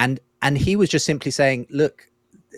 and 0.00 0.18
and 0.42 0.56
he 0.56 0.74
was 0.74 0.88
just 0.88 1.04
simply 1.04 1.30
saying, 1.30 1.66
look, 1.68 2.08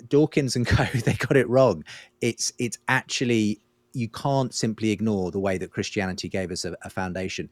Dawkins 0.08 0.54
and 0.54 0.66
Co. 0.66 0.84
They 0.84 1.14
got 1.14 1.36
it 1.36 1.48
wrong. 1.48 1.84
It's 2.20 2.52
it's 2.58 2.78
actually 2.88 3.60
you 3.92 4.08
can't 4.08 4.54
simply 4.54 4.90
ignore 4.90 5.30
the 5.30 5.40
way 5.40 5.58
that 5.58 5.70
Christianity 5.70 6.28
gave 6.28 6.50
us 6.50 6.64
a, 6.64 6.74
a 6.82 6.88
foundation. 6.88 7.50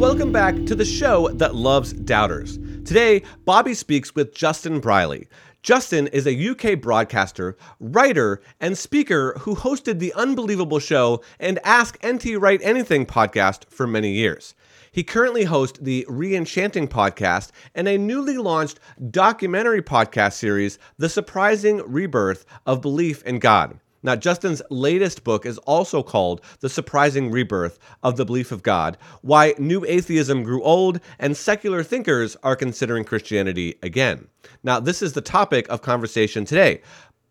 Welcome 0.00 0.32
back 0.32 0.54
to 0.64 0.74
the 0.74 0.86
show 0.86 1.28
that 1.34 1.54
loves 1.54 1.92
doubters. 1.92 2.58
Today, 2.86 3.22
Bobby 3.44 3.74
speaks 3.74 4.14
with 4.14 4.34
Justin 4.34 4.80
Brierley. 4.80 5.28
Justin 5.62 6.06
is 6.06 6.26
a 6.26 6.48
UK 6.50 6.80
broadcaster, 6.80 7.54
writer, 7.78 8.40
and 8.60 8.78
speaker 8.78 9.34
who 9.40 9.54
hosted 9.54 9.98
the 9.98 10.14
Unbelievable 10.14 10.78
Show 10.78 11.20
and 11.38 11.58
Ask 11.64 11.98
NT 12.06 12.38
Wright 12.38 12.60
Anything 12.62 13.04
podcast 13.04 13.68
for 13.68 13.86
many 13.86 14.10
years. 14.12 14.54
He 14.90 15.04
currently 15.04 15.44
hosts 15.44 15.78
the 15.78 16.06
Reenchanting 16.08 16.88
podcast 16.88 17.50
and 17.74 17.86
a 17.86 17.98
newly 17.98 18.38
launched 18.38 18.80
documentary 19.10 19.82
podcast 19.82 20.32
series, 20.32 20.78
The 20.96 21.10
Surprising 21.10 21.82
Rebirth 21.86 22.46
of 22.64 22.80
Belief 22.80 23.22
in 23.24 23.38
God. 23.38 23.78
Now, 24.02 24.16
Justin's 24.16 24.62
latest 24.70 25.24
book 25.24 25.44
is 25.44 25.58
also 25.58 26.02
called 26.02 26.40
The 26.60 26.68
Surprising 26.68 27.30
Rebirth 27.30 27.78
of 28.02 28.16
the 28.16 28.24
Belief 28.24 28.50
of 28.52 28.62
God 28.62 28.96
Why 29.22 29.54
New 29.58 29.84
Atheism 29.84 30.42
Grew 30.42 30.62
Old 30.62 31.00
and 31.18 31.36
Secular 31.36 31.82
Thinkers 31.82 32.36
Are 32.42 32.56
Considering 32.56 33.04
Christianity 33.04 33.78
Again. 33.82 34.28
Now, 34.62 34.80
this 34.80 35.02
is 35.02 35.12
the 35.12 35.20
topic 35.20 35.68
of 35.68 35.82
conversation 35.82 36.44
today. 36.44 36.82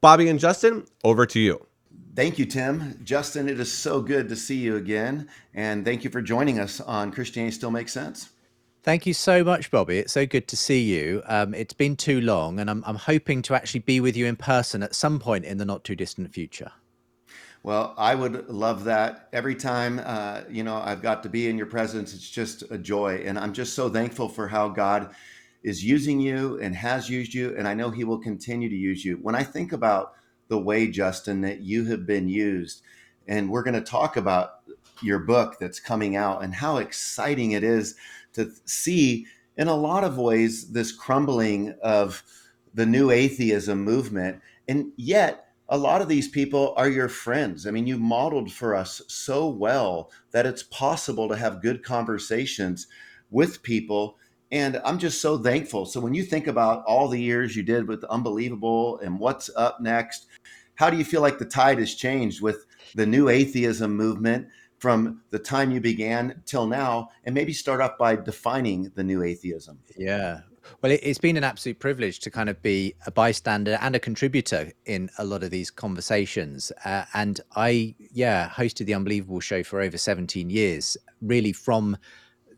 Bobby 0.01 0.29
and 0.29 0.39
Justin, 0.39 0.85
over 1.03 1.25
to 1.25 1.39
you. 1.39 1.65
Thank 2.15 2.39
you, 2.39 2.45
Tim. 2.45 2.99
Justin, 3.03 3.47
it 3.47 3.59
is 3.59 3.71
so 3.71 4.01
good 4.01 4.29
to 4.29 4.35
see 4.35 4.57
you 4.57 4.75
again. 4.75 5.29
And 5.53 5.85
thank 5.85 6.03
you 6.03 6.09
for 6.09 6.21
joining 6.21 6.59
us 6.59 6.81
on 6.81 7.11
Christianity 7.11 7.55
Still 7.55 7.71
Makes 7.71 7.93
Sense. 7.93 8.29
Thank 8.90 9.05
you 9.05 9.13
so 9.13 9.43
much, 9.43 9.70
Bobby. 9.70 9.99
It's 9.99 10.13
so 10.13 10.26
good 10.26 10.48
to 10.48 10.57
see 10.57 10.82
you. 10.82 11.21
Um, 11.27 11.54
it's 11.54 11.76
been 11.76 11.95
too 11.95 12.21
long, 12.21 12.59
and 12.59 12.71
I'm, 12.71 12.84
I'm 12.87 12.95
hoping 12.95 13.43
to 13.43 13.54
actually 13.54 13.82
be 13.82 13.99
with 13.99 14.18
you 14.18 14.26
in 14.26 14.35
person 14.35 14.82
at 14.82 14.95
some 14.95 15.20
point 15.20 15.45
in 15.45 15.59
the 15.59 15.63
not 15.63 15.84
too 15.84 15.95
distant 15.95 16.34
future. 16.34 16.71
Well, 17.62 17.93
I 17.99 18.15
would 18.15 18.49
love 18.49 18.85
that. 18.85 19.29
Every 19.32 19.54
time, 19.54 20.01
uh, 20.04 20.41
you 20.49 20.63
know, 20.63 20.77
I've 20.77 21.04
got 21.04 21.21
to 21.21 21.29
be 21.29 21.48
in 21.48 21.55
your 21.55 21.67
presence, 21.67 22.15
it's 22.15 22.27
just 22.27 22.63
a 22.71 22.79
joy. 22.79 23.21
And 23.23 23.37
I'm 23.37 23.54
just 23.54 23.76
so 23.76 23.91
thankful 23.91 24.27
for 24.27 24.48
how 24.48 24.70
God 24.70 25.13
is 25.62 25.85
using 25.85 26.20
you 26.20 26.60
and 26.60 26.76
has 26.76 27.12
used 27.12 27.32
you. 27.32 27.55
And 27.55 27.67
I 27.67 27.76
know 27.76 27.91
He 27.91 28.05
will 28.05 28.17
continue 28.17 28.70
to 28.70 28.76
use 28.76 29.05
you. 29.05 29.17
When 29.17 29.35
I 29.35 29.43
think 29.43 29.71
about 29.71 30.13
the 30.48 30.57
way, 30.57 30.87
Justin, 30.87 31.41
that 31.41 31.60
you 31.60 31.85
have 31.85 32.07
been 32.07 32.27
used, 32.27 32.82
and 33.27 33.51
we're 33.51 33.62
going 33.62 33.76
to 33.76 33.82
talk 33.82 34.17
about 34.17 34.62
your 35.04 35.20
book 35.20 35.57
that's 35.60 35.79
coming 35.79 36.15
out 36.15 36.43
and 36.43 36.55
how 36.55 36.77
exciting 36.77 37.51
it 37.51 37.63
is 37.63 37.95
to 38.40 38.51
see 38.65 39.27
in 39.57 39.68
a 39.68 39.76
lot 39.76 40.04
of 40.04 40.18
ways 40.18 40.71
this 40.71 40.91
crumbling 40.91 41.76
of 41.84 42.23
the 42.73 42.85
new 42.85 43.12
atheism 43.12 43.84
movement. 43.84 44.41
And 44.68 44.91
yet 44.95 45.48
a 45.68 45.77
lot 45.77 46.01
of 46.01 46.07
these 46.07 46.27
people 46.27 46.73
are 46.77 46.90
your 46.90 47.10
friends. 47.10 47.67
I 47.67 47.71
mean 47.71 47.85
you 47.85 47.98
modeled 47.98 48.51
for 48.51 48.76
us 48.76 49.01
so 49.07 49.48
well 49.49 50.12
that 50.32 50.45
it's 50.45 50.63
possible 50.63 51.27
to 51.27 51.35
have 51.35 51.62
good 51.62 51.84
conversations 51.84 52.87
with 53.29 53.62
people. 53.62 54.17
And 54.51 54.82
i'm 54.84 54.98
just 54.98 55.21
so 55.21 55.37
thankful. 55.37 55.85
So 55.85 55.99
when 55.99 56.13
you 56.13 56.23
think 56.23 56.48
about 56.48 56.84
all 56.85 57.07
the 57.07 57.21
years 57.21 57.55
you 57.55 57.63
did 57.63 57.87
with 57.87 58.04
unbelievable 58.05 58.99
and 58.99 59.20
what's 59.20 59.49
up 59.55 59.82
next 59.82 60.27
how 60.76 60.90
do 60.90 60.95
you 60.95 61.04
feel 61.04 61.21
like 61.21 61.37
the 61.37 61.45
tide 61.45 61.77
has 61.79 61.93
changed 61.93 62.41
with 62.41 62.65
the 62.95 63.05
new 63.05 63.27
atheism 63.27 63.95
movement 63.98 64.47
from 64.80 65.22
the 65.30 65.40
time 65.40 65.72
you 65.72 65.81
began 65.81 66.41
till 66.46 66.66
now 66.66 67.09
and 67.25 67.35
maybe 67.35 67.53
start 67.53 67.81
off 67.81 67.97
by 67.97 68.16
defining 68.16 68.91
the 68.96 69.03
new 69.03 69.22
atheism. 69.24 69.80
Yeah. 69.97 70.41
Well 70.81 70.91
it, 70.91 71.03
has 71.03 71.18
been 71.18 71.38
an 71.38 71.44
absolute 71.44 71.80
privilege 71.80 72.19
to 72.19 72.31
kind 72.31 72.50
of 72.50 72.62
be 72.62 72.95
a 73.06 73.12
bystander 73.12 73.78
and 73.81 73.95
a 73.95 74.00
contributor 74.00 74.72
in 74.85 75.09
a 75.18 75.25
lot 75.25 75.44
of 75.44 75.51
these 75.51 75.69
conversations. 75.69 76.72
Uh, 76.85 77.06
and 77.13 77.41
i 77.56 77.95
yeah 78.12 78.50
hosted 78.50 78.85
the 78.85 78.94
unbelievable 78.94 79.39
show 79.39 79.63
for 79.63 79.81
over 79.81 79.97
17 79.97 80.50
years 80.50 80.97
really 81.22 81.53
from 81.53 81.97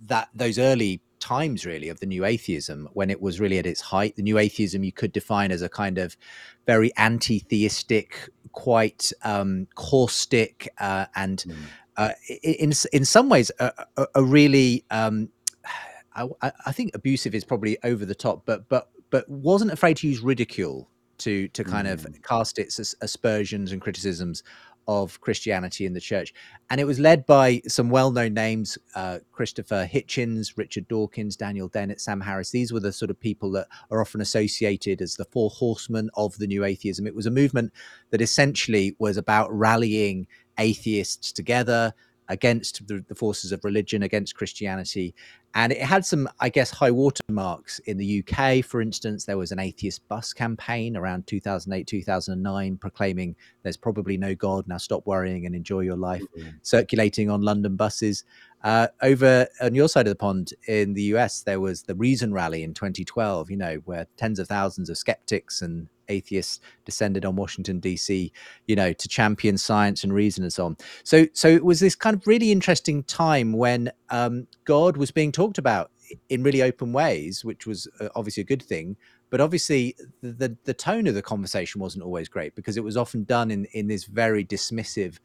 that 0.01 0.29
those 0.33 0.59
early 0.59 1.01
times 1.19 1.65
really 1.65 1.87
of 1.87 1.99
the 1.99 2.05
new 2.05 2.25
atheism 2.25 2.89
when 2.93 3.09
it 3.09 3.21
was 3.21 3.39
really 3.39 3.59
at 3.59 3.65
its 3.65 3.81
height. 3.81 4.15
The 4.15 4.23
new 4.23 4.37
atheism 4.37 4.83
you 4.83 4.91
could 4.91 5.11
define 5.11 5.51
as 5.51 5.61
a 5.61 5.69
kind 5.69 5.97
of 5.97 6.17
very 6.65 6.91
anti-theistic 6.97 8.29
quite 8.51 9.13
um, 9.23 9.67
caustic 9.75 10.73
uh, 10.79 11.05
and 11.15 11.43
mm 11.47 11.55
uh, 11.97 12.11
in 12.43 12.71
in 12.93 13.05
some 13.05 13.29
ways 13.29 13.51
a, 13.59 13.71
a, 13.97 14.07
a 14.15 14.23
really 14.23 14.85
um, 14.91 15.29
I, 16.15 16.51
I, 16.65 16.71
think 16.71 16.91
abusive 16.93 17.33
is 17.33 17.45
probably 17.45 17.77
over 17.83 18.05
the 18.05 18.15
top, 18.15 18.45
but 18.45 18.67
but 18.69 18.89
but 19.09 19.29
wasn't 19.29 19.71
afraid 19.71 19.97
to 19.97 20.07
use 20.07 20.19
ridicule 20.21 20.89
to 21.19 21.47
to 21.49 21.63
kind 21.63 21.87
mm. 21.87 21.93
of 21.93 22.07
cast 22.23 22.59
its 22.59 22.95
aspersions 23.01 23.71
and 23.71 23.81
criticisms 23.81 24.43
of 24.87 25.21
Christianity 25.21 25.85
in 25.85 25.93
the 25.93 26.01
church. 26.01 26.33
And 26.69 26.81
it 26.81 26.85
was 26.85 26.99
led 26.99 27.25
by 27.25 27.61
some 27.67 27.89
well 27.89 28.11
known 28.11 28.33
names 28.33 28.77
uh, 28.95 29.19
Christopher 29.31 29.87
Hitchens, 29.91 30.57
Richard 30.57 30.87
Dawkins, 30.87 31.35
Daniel 31.35 31.67
Dennett, 31.67 32.01
Sam 32.01 32.21
Harris. 32.21 32.51
These 32.51 32.73
were 32.73 32.79
the 32.79 32.91
sort 32.91 33.11
of 33.11 33.19
people 33.19 33.51
that 33.51 33.67
are 33.89 34.01
often 34.01 34.21
associated 34.21 35.01
as 35.01 35.15
the 35.15 35.25
four 35.25 35.49
horsemen 35.49 36.09
of 36.15 36.37
the 36.37 36.47
new 36.47 36.63
atheism. 36.63 37.07
It 37.07 37.15
was 37.15 37.25
a 37.25 37.31
movement 37.31 37.71
that 38.09 38.21
essentially 38.21 38.95
was 38.99 39.17
about 39.17 39.53
rallying 39.53 40.27
atheists 40.61 41.31
together 41.31 41.93
against 42.29 42.87
the, 42.87 43.03
the, 43.09 43.15
forces 43.15 43.51
of 43.51 43.63
religion, 43.65 44.03
against 44.03 44.35
Christianity. 44.35 45.13
And 45.53 45.73
it 45.73 45.81
had 45.81 46.05
some, 46.05 46.29
I 46.39 46.47
guess, 46.47 46.71
high 46.71 46.91
watermarks 46.91 47.79
in 47.79 47.97
the 47.97 48.23
UK. 48.23 48.63
For 48.63 48.81
instance, 48.81 49.25
there 49.25 49.37
was 49.37 49.51
an 49.51 49.59
atheist 49.59 50.07
bus 50.07 50.31
campaign 50.31 50.95
around 50.95 51.27
2008, 51.27 51.85
2009, 51.85 52.77
proclaiming 52.77 53.35
there's 53.63 53.75
probably 53.75 54.17
no 54.17 54.33
God, 54.33 54.65
now 54.65 54.77
stop 54.77 55.05
worrying 55.05 55.45
and 55.45 55.53
enjoy 55.53 55.81
your 55.81 55.97
life, 55.97 56.23
mm-hmm. 56.37 56.51
circulating 56.61 57.29
on 57.29 57.41
London 57.41 57.75
buses. 57.75 58.23
Uh, 58.63 58.87
over 59.01 59.47
on 59.59 59.75
your 59.75 59.89
side 59.89 60.07
of 60.07 60.11
the 60.11 60.15
pond 60.15 60.53
in 60.67 60.93
the 60.93 61.03
US, 61.15 61.41
there 61.41 61.59
was 61.59 61.83
the 61.83 61.95
Reason 61.95 62.31
Rally 62.31 62.63
in 62.63 62.73
2012, 62.73 63.51
you 63.51 63.57
know, 63.57 63.81
where 63.83 64.07
tens 64.15 64.39
of 64.39 64.47
thousands 64.47 64.89
of 64.89 64.97
skeptics 64.97 65.61
and 65.61 65.89
atheists 66.11 66.59
descended 66.85 67.25
on 67.25 67.35
Washington 67.35 67.79
D.C. 67.79 68.31
You 68.67 68.75
know, 68.75 68.93
to 68.93 69.07
champion 69.07 69.57
science 69.57 70.03
and 70.03 70.13
reason 70.13 70.43
and 70.43 70.53
so 70.53 70.65
on. 70.65 70.77
So, 71.03 71.25
so 71.33 71.47
it 71.47 71.63
was 71.63 71.79
this 71.79 71.95
kind 71.95 72.15
of 72.15 72.27
really 72.27 72.51
interesting 72.51 73.03
time 73.03 73.53
when 73.53 73.91
um, 74.09 74.47
God 74.65 74.97
was 74.97 75.11
being 75.11 75.31
talked 75.31 75.57
about 75.57 75.91
in 76.29 76.43
really 76.43 76.61
open 76.61 76.93
ways, 76.93 77.45
which 77.45 77.65
was 77.65 77.87
uh, 77.99 78.09
obviously 78.15 78.41
a 78.41 78.45
good 78.45 78.61
thing. 78.61 78.97
But 79.29 79.39
obviously, 79.39 79.95
the, 80.21 80.31
the, 80.33 80.57
the 80.65 80.73
tone 80.73 81.07
of 81.07 81.15
the 81.15 81.21
conversation 81.21 81.79
wasn't 81.79 82.03
always 82.03 82.27
great 82.27 82.53
because 82.55 82.75
it 82.77 82.83
was 82.83 82.97
often 82.97 83.23
done 83.23 83.49
in 83.49 83.65
in 83.73 83.87
this 83.87 84.03
very 84.03 84.43
dismissive, 84.43 85.17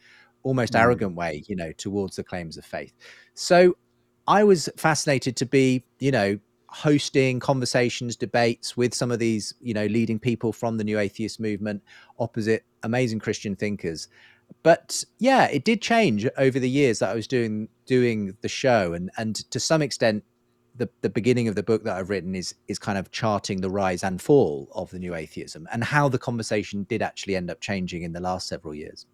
almost 0.45 0.75
mm. 0.75 0.81
arrogant 0.81 1.17
way, 1.17 1.43
you 1.49 1.57
know, 1.57 1.73
towards 1.73 2.17
the 2.17 2.25
claims 2.25 2.57
of 2.57 2.65
faith. 2.65 2.93
So 3.35 3.77
I 4.29 4.45
was 4.45 4.69
fascinated 4.77 5.37
to 5.37 5.47
be, 5.47 5.85
you 5.99 6.11
know, 6.11 6.39
hosting 6.69 7.41
conversations, 7.41 8.17
debates 8.17 8.77
with 8.77 8.95
some 8.95 9.11
of 9.11 9.19
these, 9.19 9.55
you 9.61 9.75
know, 9.75 9.87
leading 9.87 10.19
people 10.19 10.53
from 10.53 10.77
the 10.77 10.85
new 10.85 10.99
atheist 10.99 11.41
movement, 11.41 11.83
opposite 12.19 12.65
amazing 12.83 13.19
Christian 13.19 13.57
thinkers. 13.57 14.09
But 14.63 15.05
yeah, 15.19 15.47
it 15.47 15.65
did 15.65 15.83
change 15.83 16.27
over 16.37 16.59
the 16.59 16.71
years 16.71 17.01
that 17.01 17.11
I 17.11 17.15
was 17.15 17.27
doing 17.27 17.69
doing 17.85 18.37
the 18.43 18.49
show, 18.49 18.93
and 18.93 19.11
and 19.17 19.35
to 19.51 19.61
some 19.61 19.83
extent, 19.83 20.25
the 20.77 20.89
the 21.01 21.11
beginning 21.11 21.49
of 21.49 21.55
the 21.55 21.63
book 21.63 21.85
that 21.85 21.97
I've 21.97 22.11
written 22.11 22.35
is 22.35 22.55
is 22.69 22.79
kind 22.79 22.99
of 22.99 23.11
charting 23.11 23.61
the 23.61 23.71
rise 23.71 24.05
and 24.05 24.21
fall 24.21 24.69
of 24.73 24.91
the 24.91 24.99
new 24.99 25.15
atheism 25.15 25.67
and 25.73 25.83
how 25.83 26.09
the 26.09 26.19
conversation 26.19 26.85
did 26.85 27.03
actually 27.03 27.37
end 27.37 27.51
up 27.51 27.61
changing 27.61 28.03
in 28.03 28.13
the 28.13 28.21
last 28.21 28.49
several 28.49 28.75
years. 28.75 29.07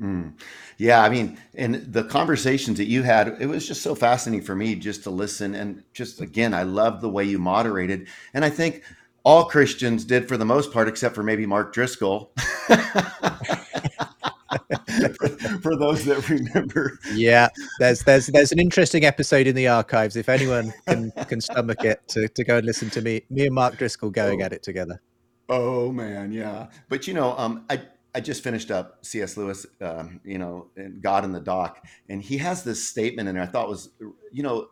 Mm. 0.00 0.34
Yeah, 0.78 1.02
I 1.02 1.08
mean, 1.08 1.38
and 1.54 1.76
the 1.92 2.04
conversations 2.04 2.78
that 2.78 2.86
you 2.86 3.02
had, 3.02 3.36
it 3.40 3.46
was 3.46 3.66
just 3.66 3.82
so 3.82 3.94
fascinating 3.94 4.44
for 4.44 4.54
me 4.54 4.74
just 4.74 5.02
to 5.04 5.10
listen. 5.10 5.54
And 5.54 5.82
just 5.94 6.20
again, 6.20 6.52
I 6.52 6.64
love 6.64 7.00
the 7.00 7.08
way 7.08 7.24
you 7.24 7.38
moderated. 7.38 8.08
And 8.34 8.44
I 8.44 8.50
think 8.50 8.82
all 9.24 9.46
Christians 9.46 10.04
did 10.04 10.28
for 10.28 10.36
the 10.36 10.44
most 10.44 10.72
part, 10.72 10.86
except 10.86 11.14
for 11.14 11.22
maybe 11.22 11.46
Mark 11.46 11.72
Driscoll. 11.72 12.30
for, 12.36 12.76
for, 15.62 15.76
those 15.76 16.04
that 16.04 16.28
remember. 16.28 16.98
Yeah, 17.12 17.48
there's 17.78 18.02
there's 18.02 18.26
there's 18.26 18.52
an 18.52 18.60
interesting 18.60 19.04
episode 19.04 19.46
in 19.46 19.56
the 19.56 19.66
archives. 19.66 20.14
If 20.14 20.28
anyone 20.28 20.74
can 20.86 21.10
can 21.26 21.40
stomach 21.40 21.84
it, 21.84 22.06
to, 22.08 22.28
to 22.28 22.44
go 22.44 22.58
and 22.58 22.66
listen 22.66 22.90
to 22.90 23.00
me, 23.00 23.22
me 23.30 23.46
and 23.46 23.54
Mark 23.54 23.78
Driscoll 23.78 24.10
going 24.10 24.42
oh. 24.42 24.44
at 24.44 24.52
it 24.52 24.62
together. 24.62 25.00
Oh 25.48 25.90
man, 25.90 26.32
yeah. 26.32 26.66
But 26.88 27.06
you 27.06 27.14
know, 27.14 27.36
um, 27.38 27.64
I 27.70 27.80
I 28.16 28.20
just 28.20 28.42
finished 28.42 28.70
up 28.70 29.04
C.S. 29.04 29.36
Lewis, 29.36 29.66
um, 29.82 30.22
you 30.24 30.38
know, 30.38 30.68
God 31.02 31.26
in 31.26 31.32
the 31.32 31.40
Dock, 31.40 31.84
and 32.08 32.22
he 32.22 32.38
has 32.38 32.64
this 32.64 32.82
statement 32.82 33.28
in 33.28 33.34
there 33.34 33.44
I 33.44 33.46
thought 33.46 33.68
was, 33.68 33.90
you 34.32 34.42
know, 34.42 34.68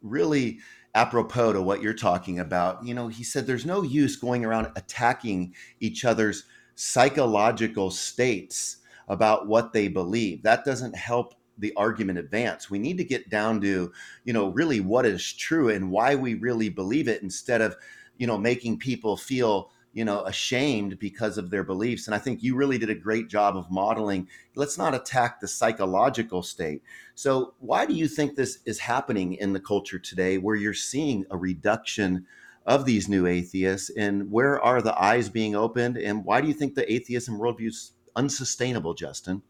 really 0.00 0.60
apropos 0.94 1.52
to 1.52 1.60
what 1.60 1.82
you're 1.82 1.92
talking 1.92 2.38
about. 2.38 2.82
You 2.86 2.94
know, 2.94 3.08
he 3.08 3.22
said 3.22 3.46
there's 3.46 3.66
no 3.66 3.82
use 3.82 4.16
going 4.16 4.46
around 4.46 4.72
attacking 4.76 5.54
each 5.78 6.06
other's 6.06 6.44
psychological 6.74 7.90
states 7.90 8.78
about 9.08 9.46
what 9.46 9.74
they 9.74 9.88
believe. 9.88 10.42
That 10.42 10.64
doesn't 10.64 10.96
help 10.96 11.34
the 11.58 11.74
argument 11.76 12.18
advance. 12.18 12.70
We 12.70 12.78
need 12.78 12.96
to 12.96 13.04
get 13.04 13.28
down 13.28 13.60
to, 13.60 13.92
you 14.24 14.32
know, 14.32 14.48
really 14.48 14.80
what 14.80 15.04
is 15.04 15.34
true 15.34 15.68
and 15.68 15.90
why 15.90 16.14
we 16.14 16.32
really 16.32 16.70
believe 16.70 17.08
it 17.08 17.22
instead 17.22 17.60
of, 17.60 17.76
you 18.16 18.26
know, 18.26 18.38
making 18.38 18.78
people 18.78 19.18
feel 19.18 19.70
you 19.96 20.04
know 20.04 20.20
ashamed 20.24 20.98
because 20.98 21.38
of 21.38 21.50
their 21.50 21.64
beliefs 21.64 22.06
and 22.06 22.14
i 22.14 22.18
think 22.18 22.42
you 22.42 22.54
really 22.54 22.78
did 22.78 22.90
a 22.90 22.94
great 22.94 23.28
job 23.28 23.56
of 23.56 23.70
modeling 23.70 24.28
let's 24.56 24.78
not 24.78 24.94
attack 24.94 25.38
the 25.38 25.46
psychological 25.46 26.42
state. 26.42 26.82
So 27.14 27.54
why 27.60 27.86
do 27.86 27.94
you 27.94 28.08
think 28.08 28.34
this 28.34 28.58
is 28.64 28.80
happening 28.80 29.34
in 29.34 29.52
the 29.52 29.60
culture 29.60 29.98
today 29.98 30.38
where 30.38 30.56
you're 30.56 30.74
seeing 30.74 31.24
a 31.30 31.36
reduction 31.36 32.26
of 32.64 32.84
these 32.84 33.08
new 33.08 33.26
atheists 33.26 33.90
and 33.96 34.30
where 34.32 34.60
are 34.60 34.82
the 34.82 35.00
eyes 35.00 35.28
being 35.28 35.54
opened 35.54 35.96
and 35.96 36.24
why 36.24 36.40
do 36.40 36.48
you 36.48 36.54
think 36.54 36.74
the 36.74 36.90
atheism 36.92 37.38
worldview 37.38 37.68
is 37.68 37.92
unsustainable 38.16 38.94
justin? 38.94 39.42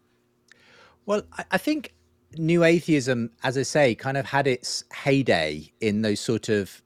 Well 1.06 1.22
i 1.50 1.56
think 1.56 1.94
new 2.36 2.64
atheism 2.64 3.30
as 3.44 3.56
i 3.56 3.62
say 3.62 3.94
kind 3.94 4.16
of 4.16 4.26
had 4.26 4.46
its 4.46 4.84
heyday 4.92 5.72
in 5.80 6.02
those 6.02 6.20
sort 6.20 6.48
of 6.48 6.82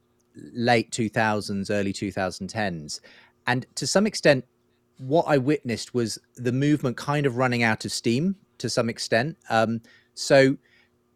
late 0.53 0.93
2000s 0.93 1.71
early 1.71 1.93
2010s 1.93 3.01
and 3.51 3.67
to 3.75 3.87
some 3.87 4.07
extent, 4.07 4.45
what 4.99 5.25
I 5.27 5.37
witnessed 5.37 5.93
was 5.93 6.21
the 6.37 6.53
movement 6.53 6.97
kind 6.97 7.27
of 7.27 7.37
running 7.37 7.65
out 7.65 7.85
of 7.85 7.91
steam 7.91 8.37
to 8.59 8.71
some 8.71 8.89
extent. 8.89 9.37
Um, 9.49 9.81
so 10.15 10.57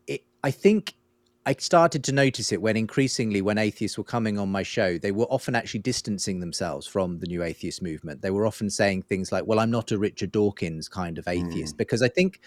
it, 0.09 0.23
I 0.43 0.51
think 0.51 0.95
I 1.47 1.55
started 1.57 2.03
to 2.05 2.13
notice 2.13 2.51
it 2.51 2.61
when 2.61 2.77
increasingly, 2.77 3.41
when 3.41 3.57
atheists 3.57 3.97
were 3.97 4.03
coming 4.03 4.37
on 4.37 4.51
my 4.51 4.65
show, 4.65 4.99
they 4.99 5.13
were 5.13 5.27
often 5.27 5.55
actually 5.55 5.81
distancing 5.81 6.41
themselves 6.41 6.89
from 6.89 7.21
the 7.21 7.29
new 7.29 7.45
atheist 7.45 7.83
movement. 7.83 8.21
They 8.21 8.33
were 8.33 8.47
often 8.47 8.69
saying 8.69 9.03
things 9.03 9.31
like, 9.31 9.47
Well, 9.47 9.61
I'm 9.61 9.71
not 9.71 9.93
a 9.93 9.99
Richard 9.99 10.33
Dawkins 10.33 10.89
kind 10.89 11.19
of 11.19 11.29
atheist, 11.29 11.75
mm. 11.75 11.79
because 11.79 12.03
I 12.03 12.09
think 12.09 12.41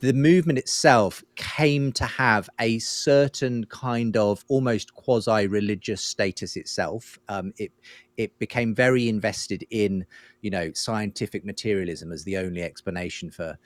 the 0.00 0.12
movement 0.12 0.58
itself 0.58 1.22
came 1.36 1.92
to 1.92 2.06
have 2.06 2.50
a 2.58 2.80
certain 2.80 3.66
kind 3.66 4.16
of 4.16 4.44
almost 4.48 4.94
quasi-religious 4.94 6.02
status 6.02 6.56
itself. 6.56 7.20
Um, 7.28 7.52
it 7.56 7.70
it 8.18 8.38
became 8.38 8.74
very 8.74 9.08
invested 9.08 9.64
in, 9.70 10.04
you 10.42 10.50
know, 10.50 10.70
scientific 10.74 11.44
materialism 11.44 12.12
as 12.12 12.24
the 12.24 12.36
only 12.36 12.62
explanation 12.62 13.30
for 13.30 13.56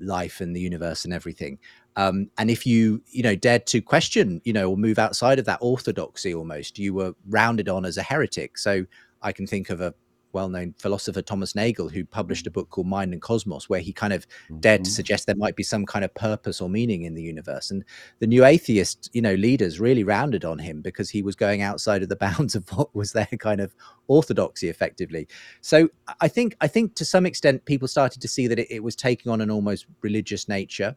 life 0.00 0.40
and 0.40 0.54
the 0.54 0.60
universe 0.60 1.04
and 1.04 1.14
everything. 1.14 1.58
Um, 1.96 2.30
and 2.36 2.50
if 2.50 2.66
you, 2.66 3.02
you 3.10 3.22
know, 3.22 3.36
dared 3.36 3.66
to 3.68 3.80
question, 3.80 4.42
you 4.44 4.52
know, 4.52 4.70
or 4.70 4.76
move 4.76 4.98
outside 4.98 5.38
of 5.38 5.44
that 5.46 5.58
orthodoxy 5.62 6.34
almost, 6.34 6.78
you 6.78 6.92
were 6.92 7.14
rounded 7.28 7.68
on 7.68 7.84
as 7.84 7.96
a 7.96 8.02
heretic. 8.02 8.58
So 8.58 8.84
I 9.22 9.32
can 9.32 9.46
think 9.46 9.70
of 9.70 9.80
a 9.80 9.94
well-known 10.32 10.74
philosopher 10.78 11.22
Thomas 11.22 11.54
Nagel, 11.54 11.88
who 11.88 12.04
published 12.04 12.46
a 12.46 12.50
book 12.50 12.70
called 12.70 12.86
Mind 12.86 13.12
and 13.12 13.22
Cosmos, 13.22 13.68
where 13.68 13.80
he 13.80 13.92
kind 13.92 14.12
of 14.12 14.26
dared 14.60 14.84
to 14.84 14.88
mm-hmm. 14.90 14.94
suggest 14.94 15.26
there 15.26 15.36
might 15.36 15.56
be 15.56 15.62
some 15.62 15.86
kind 15.86 16.04
of 16.04 16.14
purpose 16.14 16.60
or 16.60 16.68
meaning 16.68 17.02
in 17.02 17.14
the 17.14 17.22
universe. 17.22 17.70
And 17.70 17.84
the 18.18 18.26
new 18.26 18.44
atheist, 18.44 19.10
you 19.12 19.22
know, 19.22 19.34
leaders 19.34 19.80
really 19.80 20.04
rounded 20.04 20.44
on 20.44 20.58
him 20.58 20.82
because 20.82 21.10
he 21.10 21.22
was 21.22 21.36
going 21.36 21.62
outside 21.62 22.02
of 22.02 22.08
the 22.08 22.16
bounds 22.30 22.54
of 22.54 22.68
what 22.70 22.94
was 22.94 23.12
their 23.12 23.26
kind 23.38 23.60
of 23.60 23.74
orthodoxy, 24.08 24.68
effectively. 24.68 25.28
So 25.60 25.88
I 26.20 26.28
think 26.28 26.56
I 26.60 26.66
think 26.66 26.94
to 26.96 27.04
some 27.04 27.26
extent 27.26 27.64
people 27.64 27.88
started 27.88 28.20
to 28.22 28.28
see 28.28 28.46
that 28.46 28.58
it, 28.58 28.70
it 28.70 28.82
was 28.82 28.96
taking 28.96 29.30
on 29.30 29.40
an 29.40 29.50
almost 29.50 29.86
religious 30.02 30.48
nature. 30.48 30.96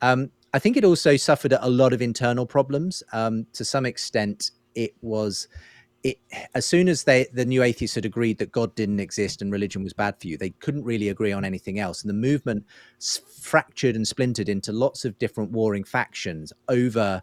Um, 0.00 0.30
I 0.54 0.58
think 0.58 0.76
it 0.76 0.84
also 0.84 1.16
suffered 1.16 1.52
a 1.58 1.68
lot 1.68 1.92
of 1.92 2.00
internal 2.00 2.46
problems. 2.46 3.02
Um, 3.12 3.46
to 3.52 3.64
some 3.64 3.84
extent, 3.84 4.52
it 4.74 4.94
was 5.02 5.48
it 6.02 6.18
as 6.54 6.64
soon 6.64 6.88
as 6.88 7.04
they 7.04 7.26
the 7.32 7.44
new 7.44 7.62
atheists 7.62 7.94
had 7.94 8.04
agreed 8.04 8.38
that 8.38 8.52
God 8.52 8.74
didn't 8.74 9.00
exist 9.00 9.42
and 9.42 9.50
religion 9.50 9.82
was 9.82 9.92
bad 9.92 10.20
for 10.20 10.28
you, 10.28 10.36
they 10.36 10.50
couldn't 10.50 10.84
really 10.84 11.08
agree 11.08 11.32
on 11.32 11.44
anything 11.44 11.78
else, 11.78 12.02
and 12.02 12.10
the 12.10 12.14
movement 12.14 12.64
fractured 13.40 13.96
and 13.96 14.06
splintered 14.06 14.48
into 14.48 14.72
lots 14.72 15.04
of 15.04 15.18
different 15.18 15.50
warring 15.50 15.84
factions 15.84 16.52
over 16.68 17.22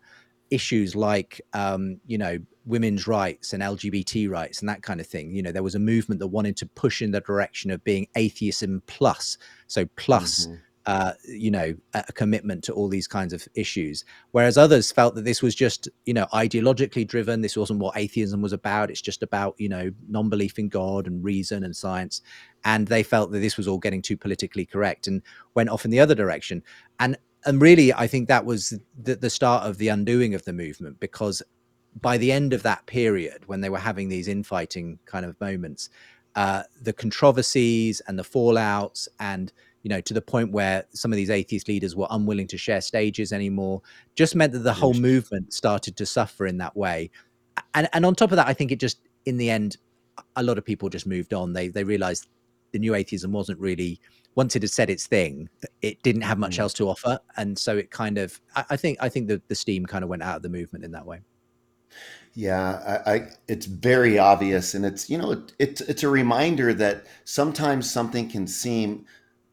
issues 0.51 0.95
like 0.95 1.41
um, 1.53 1.99
you 2.05 2.17
know 2.17 2.37
women's 2.65 3.07
rights 3.07 3.53
and 3.53 3.61
LGBT 3.61 4.29
rights 4.29 4.59
and 4.59 4.67
that 4.67 4.81
kind 4.81 4.99
of 4.99 5.07
thing. 5.07 5.31
You 5.35 5.43
know, 5.43 5.51
there 5.51 5.63
was 5.63 5.75
a 5.75 5.79
movement 5.79 6.19
that 6.19 6.27
wanted 6.27 6.57
to 6.57 6.65
push 6.65 7.01
in 7.01 7.11
the 7.11 7.21
direction 7.21 7.71
of 7.71 7.83
being 7.83 8.07
atheism 8.15 8.81
plus, 8.87 9.37
so 9.67 9.85
plus 9.95 10.47
mm-hmm 10.47 10.55
uh, 10.85 11.13
you 11.27 11.49
know, 11.49 11.73
a 11.95 12.13
commitment 12.13 12.63
to 12.63 12.73
all 12.73 12.87
these 12.87 13.07
kinds 13.07 13.33
of 13.33 13.47
issues. 13.55 14.05
Whereas 14.31 14.57
others 14.57 14.91
felt 14.91 15.15
that 15.15 15.25
this 15.25 15.41
was 15.41 15.55
just, 15.55 15.89
you 16.05 16.13
know, 16.13 16.27
ideologically 16.31 17.07
driven. 17.07 17.41
This 17.41 17.57
wasn't 17.57 17.79
what 17.79 17.97
atheism 17.97 18.41
was 18.41 18.53
about. 18.53 18.91
It's 18.91 19.01
just 19.01 19.23
about, 19.23 19.55
you 19.57 19.67
know, 19.67 19.91
non 20.07 20.29
belief 20.29 20.59
in 20.59 20.69
God 20.69 21.07
and 21.07 21.23
reason 21.23 21.63
and 21.63 21.75
science. 21.75 22.21
And 22.65 22.87
they 22.87 23.01
felt 23.01 23.31
that 23.31 23.39
this 23.39 23.57
was 23.57 23.67
all 23.67 23.79
getting 23.79 24.01
too 24.01 24.15
politically 24.17 24.65
correct 24.65 25.07
and 25.07 25.23
went 25.55 25.69
off 25.69 25.85
in 25.85 25.91
the 25.91 25.99
other 25.99 26.15
direction. 26.15 26.61
And 26.99 27.17
and 27.47 27.61
really, 27.61 27.93
I 27.93 28.07
think 28.07 28.27
that 28.27 28.45
was 28.45 28.73
the, 28.99 29.15
the 29.15 29.29
start 29.29 29.67
of 29.67 29.77
the 29.77 29.87
undoing 29.89 30.33
of 30.33 30.45
the 30.45 30.53
movement 30.53 30.99
because 30.99 31.43
by 32.01 32.17
the 32.17 32.31
end 32.31 32.53
of 32.53 32.63
that 32.63 32.85
period, 32.87 33.43
when 33.45 33.61
they 33.61 33.69
were 33.69 33.79
having 33.79 34.09
these 34.09 34.27
infighting 34.27 34.99
kind 35.05 35.25
of 35.25 35.39
moments, 35.39 35.89
uh, 36.35 36.63
the 36.81 36.93
controversies 36.93 38.01
and 38.07 38.19
the 38.19 38.23
fallouts 38.23 39.07
and 39.19 39.53
you 39.85 39.89
know, 39.89 40.01
to 40.01 40.15
the 40.15 40.21
point 40.21 40.51
where 40.51 40.83
some 40.93 41.13
of 41.13 41.15
these 41.15 41.29
atheist 41.29 41.67
leaders 41.67 41.95
were 41.95 42.07
unwilling 42.09 42.47
to 42.47 42.57
share 42.57 42.81
stages 42.81 43.31
anymore, 43.31 43.83
just 44.15 44.35
meant 44.35 44.51
that 44.53 44.63
the 44.63 44.73
whole 44.73 44.95
movement 44.95 45.53
started 45.53 45.95
to 45.97 46.07
suffer 46.07 46.47
in 46.47 46.57
that 46.57 46.75
way. 46.75 47.11
And 47.75 47.87
and 47.93 48.03
on 48.03 48.15
top 48.15 48.31
of 48.31 48.37
that, 48.37 48.47
I 48.47 48.53
think 48.53 48.71
it 48.71 48.79
just 48.79 48.99
in 49.27 49.37
the 49.37 49.51
end, 49.51 49.77
a 50.35 50.41
lot 50.41 50.57
of 50.57 50.65
people 50.65 50.89
just 50.89 51.05
moved 51.05 51.35
on. 51.35 51.53
They 51.53 51.67
they 51.67 51.83
realized 51.83 52.27
the 52.71 52.79
new 52.79 52.95
atheism 52.95 53.31
wasn't 53.31 53.59
really 53.59 54.01
once 54.33 54.55
it 54.55 54.63
had 54.63 54.71
said 54.71 54.89
its 54.89 55.05
thing, 55.05 55.49
it 55.83 56.01
didn't 56.01 56.23
have 56.23 56.39
much 56.39 56.57
mm. 56.57 56.61
else 56.61 56.73
to 56.73 56.89
offer, 56.89 57.19
and 57.37 57.55
so 57.55 57.77
it 57.77 57.91
kind 57.91 58.17
of 58.17 58.41
I, 58.55 58.65
I 58.71 58.77
think 58.77 58.97
I 58.99 59.07
think 59.07 59.27
the 59.27 59.39
the 59.49 59.55
steam 59.55 59.85
kind 59.85 60.03
of 60.03 60.09
went 60.09 60.23
out 60.23 60.37
of 60.37 60.41
the 60.41 60.49
movement 60.49 60.83
in 60.83 60.93
that 60.93 61.05
way. 61.05 61.21
Yeah, 62.33 63.01
I, 63.05 63.13
I, 63.13 63.27
it's 63.47 63.67
very 63.67 64.17
obvious, 64.17 64.73
and 64.73 64.83
it's 64.83 65.11
you 65.11 65.19
know 65.19 65.33
it, 65.33 65.53
it's 65.59 65.81
it's 65.81 66.01
a 66.01 66.09
reminder 66.09 66.73
that 66.73 67.05
sometimes 67.23 67.89
something 67.89 68.27
can 68.27 68.47
seem 68.47 69.05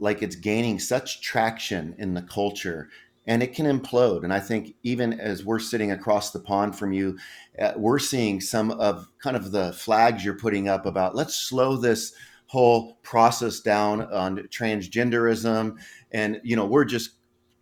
like 0.02 0.20
it's 0.20 0.34
gaining 0.34 0.80
such 0.80 1.20
traction 1.20 1.94
in 1.96 2.12
the 2.12 2.22
culture 2.22 2.90
and 3.24 3.40
it 3.40 3.54
can 3.54 3.66
implode. 3.66 4.24
And 4.24 4.32
I 4.32 4.40
think 4.40 4.74
even 4.82 5.18
as 5.20 5.44
we're 5.44 5.60
sitting 5.60 5.92
across 5.92 6.32
the 6.32 6.40
pond 6.40 6.76
from 6.76 6.92
you, 6.92 7.16
uh, 7.56 7.74
we're 7.76 8.00
seeing 8.00 8.40
some 8.40 8.72
of 8.72 9.06
kind 9.22 9.36
of 9.36 9.52
the 9.52 9.72
flags 9.74 10.24
you're 10.24 10.34
putting 10.36 10.68
up 10.68 10.86
about 10.86 11.14
let's 11.14 11.36
slow 11.36 11.76
this 11.76 12.14
whole 12.46 12.96
process 13.04 13.60
down 13.60 14.02
on 14.12 14.38
transgenderism. 14.48 15.76
And, 16.10 16.40
you 16.42 16.56
know, 16.56 16.66
we're 16.66 16.84
just 16.84 17.12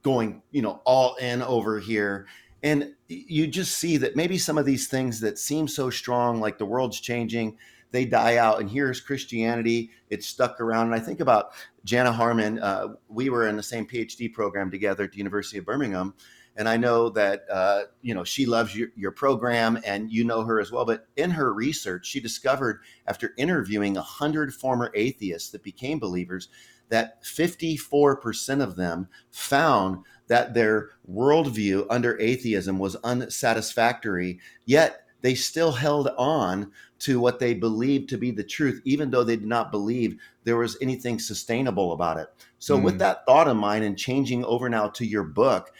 going, 0.02 0.42
you 0.50 0.62
know, 0.62 0.80
all 0.86 1.16
in 1.16 1.42
over 1.42 1.78
here. 1.78 2.26
And 2.62 2.94
you 3.08 3.46
just 3.46 3.76
see 3.76 3.98
that 3.98 4.16
maybe 4.16 4.38
some 4.38 4.56
of 4.56 4.64
these 4.64 4.88
things 4.88 5.20
that 5.20 5.38
seem 5.38 5.68
so 5.68 5.90
strong, 5.90 6.40
like 6.40 6.56
the 6.56 6.64
world's 6.64 7.00
changing, 7.00 7.58
they 7.92 8.04
die 8.04 8.36
out. 8.36 8.60
And 8.60 8.70
here's 8.70 9.00
Christianity. 9.00 9.90
It's 10.08 10.26
stuck 10.26 10.60
around. 10.60 10.86
And 10.86 10.94
I 10.94 11.00
think 11.00 11.20
about 11.20 11.52
Jana 11.84 12.12
Harmon. 12.12 12.58
Uh, 12.58 12.94
we 13.08 13.30
were 13.30 13.48
in 13.48 13.56
the 13.56 13.62
same 13.62 13.86
PhD 13.86 14.32
program 14.32 14.70
together 14.70 15.04
at 15.04 15.12
the 15.12 15.18
University 15.18 15.58
of 15.58 15.64
Birmingham. 15.64 16.14
And 16.56 16.68
I 16.68 16.76
know 16.76 17.08
that 17.10 17.44
uh, 17.50 17.84
you 18.02 18.12
know 18.12 18.24
she 18.24 18.44
loves 18.44 18.74
your, 18.74 18.88
your 18.96 19.12
program, 19.12 19.78
and 19.86 20.12
you 20.12 20.24
know 20.24 20.42
her 20.42 20.60
as 20.60 20.72
well. 20.72 20.84
But 20.84 21.06
in 21.16 21.30
her 21.30 21.54
research, 21.54 22.06
she 22.06 22.20
discovered 22.20 22.80
after 23.06 23.32
interviewing 23.38 23.94
hundred 23.94 24.52
former 24.52 24.90
atheists 24.94 25.50
that 25.50 25.62
became 25.62 26.00
believers, 26.00 26.48
that 26.88 27.22
54% 27.22 28.62
of 28.62 28.76
them 28.76 29.08
found 29.30 30.04
that 30.26 30.52
their 30.52 30.90
worldview 31.10 31.86
under 31.88 32.20
atheism 32.20 32.78
was 32.78 32.96
unsatisfactory. 32.96 34.40
Yet 34.66 35.06
they 35.22 35.34
still 35.34 35.72
held 35.72 36.08
on 36.18 36.72
to 37.00 37.18
what 37.18 37.38
they 37.38 37.54
believed 37.54 38.08
to 38.10 38.18
be 38.18 38.30
the 38.30 38.44
truth, 38.44 38.80
even 38.84 39.10
though 39.10 39.24
they 39.24 39.36
did 39.36 39.46
not 39.46 39.72
believe 39.72 40.18
there 40.44 40.56
was 40.56 40.76
anything 40.80 41.18
sustainable 41.18 41.92
about 41.92 42.18
it. 42.18 42.28
So, 42.58 42.78
mm. 42.78 42.82
with 42.82 42.98
that 42.98 43.24
thought 43.26 43.48
in 43.48 43.56
mind 43.56 43.84
and 43.84 43.98
changing 43.98 44.44
over 44.44 44.68
now 44.68 44.88
to 44.90 45.06
your 45.06 45.24
book, 45.24 45.72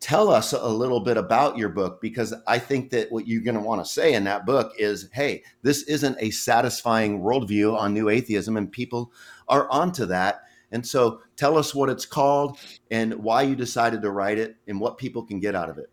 tell 0.00 0.30
us 0.30 0.52
a 0.52 0.68
little 0.68 1.00
bit 1.00 1.16
about 1.16 1.56
your 1.56 1.68
book 1.68 2.00
because 2.00 2.34
I 2.46 2.58
think 2.58 2.90
that 2.90 3.10
what 3.10 3.26
you're 3.26 3.42
going 3.42 3.54
to 3.54 3.60
want 3.60 3.84
to 3.84 3.90
say 3.90 4.14
in 4.14 4.24
that 4.24 4.46
book 4.46 4.72
is 4.78 5.08
hey, 5.12 5.44
this 5.62 5.84
isn't 5.84 6.18
a 6.20 6.30
satisfying 6.30 7.20
worldview 7.20 7.78
on 7.78 7.94
new 7.94 8.08
atheism, 8.08 8.56
and 8.56 8.70
people 8.70 9.12
are 9.48 9.70
onto 9.70 10.06
that. 10.06 10.42
And 10.72 10.84
so, 10.84 11.20
tell 11.36 11.56
us 11.56 11.72
what 11.72 11.88
it's 11.88 12.06
called 12.06 12.58
and 12.90 13.14
why 13.14 13.42
you 13.42 13.54
decided 13.54 14.02
to 14.02 14.10
write 14.10 14.38
it 14.38 14.56
and 14.66 14.80
what 14.80 14.98
people 14.98 15.22
can 15.22 15.38
get 15.38 15.54
out 15.54 15.70
of 15.70 15.78
it. 15.78 15.88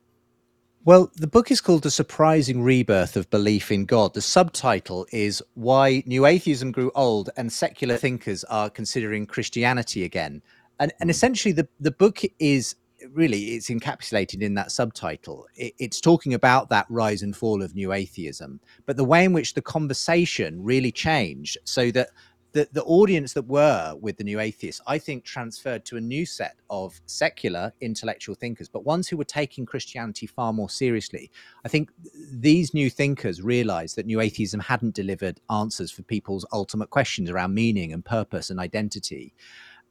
Well, 0.83 1.11
the 1.15 1.27
book 1.27 1.51
is 1.51 1.61
called 1.61 1.83
The 1.83 1.91
Surprising 1.91 2.63
Rebirth 2.63 3.15
of 3.15 3.29
Belief 3.29 3.71
in 3.71 3.85
God. 3.85 4.15
The 4.15 4.21
subtitle 4.21 5.05
is 5.11 5.43
Why 5.53 6.01
New 6.07 6.25
Atheism 6.25 6.71
Grew 6.71 6.91
Old 6.95 7.29
and 7.37 7.53
Secular 7.53 7.97
Thinkers 7.97 8.43
Are 8.45 8.67
Considering 8.67 9.27
Christianity 9.27 10.03
Again. 10.05 10.41
And, 10.79 10.91
and 10.99 11.07
hmm. 11.07 11.11
essentially, 11.11 11.51
the, 11.51 11.67
the 11.79 11.91
book 11.91 12.21
is 12.39 12.75
really 13.11 13.55
it's 13.55 13.69
encapsulated 13.69 14.41
in 14.41 14.53
that 14.53 14.71
subtitle 14.71 15.47
it, 15.55 15.73
it's 15.79 15.99
talking 15.99 16.35
about 16.35 16.69
that 16.69 16.85
rise 16.87 17.23
and 17.23 17.35
fall 17.35 17.63
of 17.63 17.73
new 17.73 17.93
atheism 17.93 18.59
but 18.85 18.95
the 18.95 19.03
way 19.03 19.25
in 19.25 19.33
which 19.33 19.55
the 19.55 19.61
conversation 19.61 20.63
really 20.63 20.91
changed 20.91 21.57
so 21.63 21.89
that 21.89 22.09
the, 22.53 22.67
the 22.73 22.83
audience 22.83 23.33
that 23.33 23.47
were 23.47 23.95
with 24.01 24.17
the 24.17 24.23
new 24.23 24.39
atheists, 24.39 24.81
I 24.85 24.97
think, 24.97 25.23
transferred 25.23 25.85
to 25.85 25.97
a 25.97 26.01
new 26.01 26.25
set 26.25 26.55
of 26.69 26.99
secular 27.05 27.71
intellectual 27.79 28.35
thinkers, 28.35 28.67
but 28.67 28.85
ones 28.85 29.07
who 29.07 29.17
were 29.17 29.23
taking 29.23 29.65
Christianity 29.65 30.27
far 30.27 30.51
more 30.51 30.69
seriously. 30.69 31.31
I 31.63 31.69
think 31.69 31.91
these 32.31 32.73
new 32.73 32.89
thinkers 32.89 33.41
realized 33.41 33.95
that 33.95 34.05
new 34.05 34.19
atheism 34.19 34.59
hadn't 34.59 34.95
delivered 34.95 35.39
answers 35.49 35.91
for 35.91 36.03
people's 36.03 36.45
ultimate 36.51 36.89
questions 36.89 37.29
around 37.29 37.53
meaning 37.53 37.93
and 37.93 38.03
purpose 38.03 38.49
and 38.49 38.59
identity. 38.59 39.33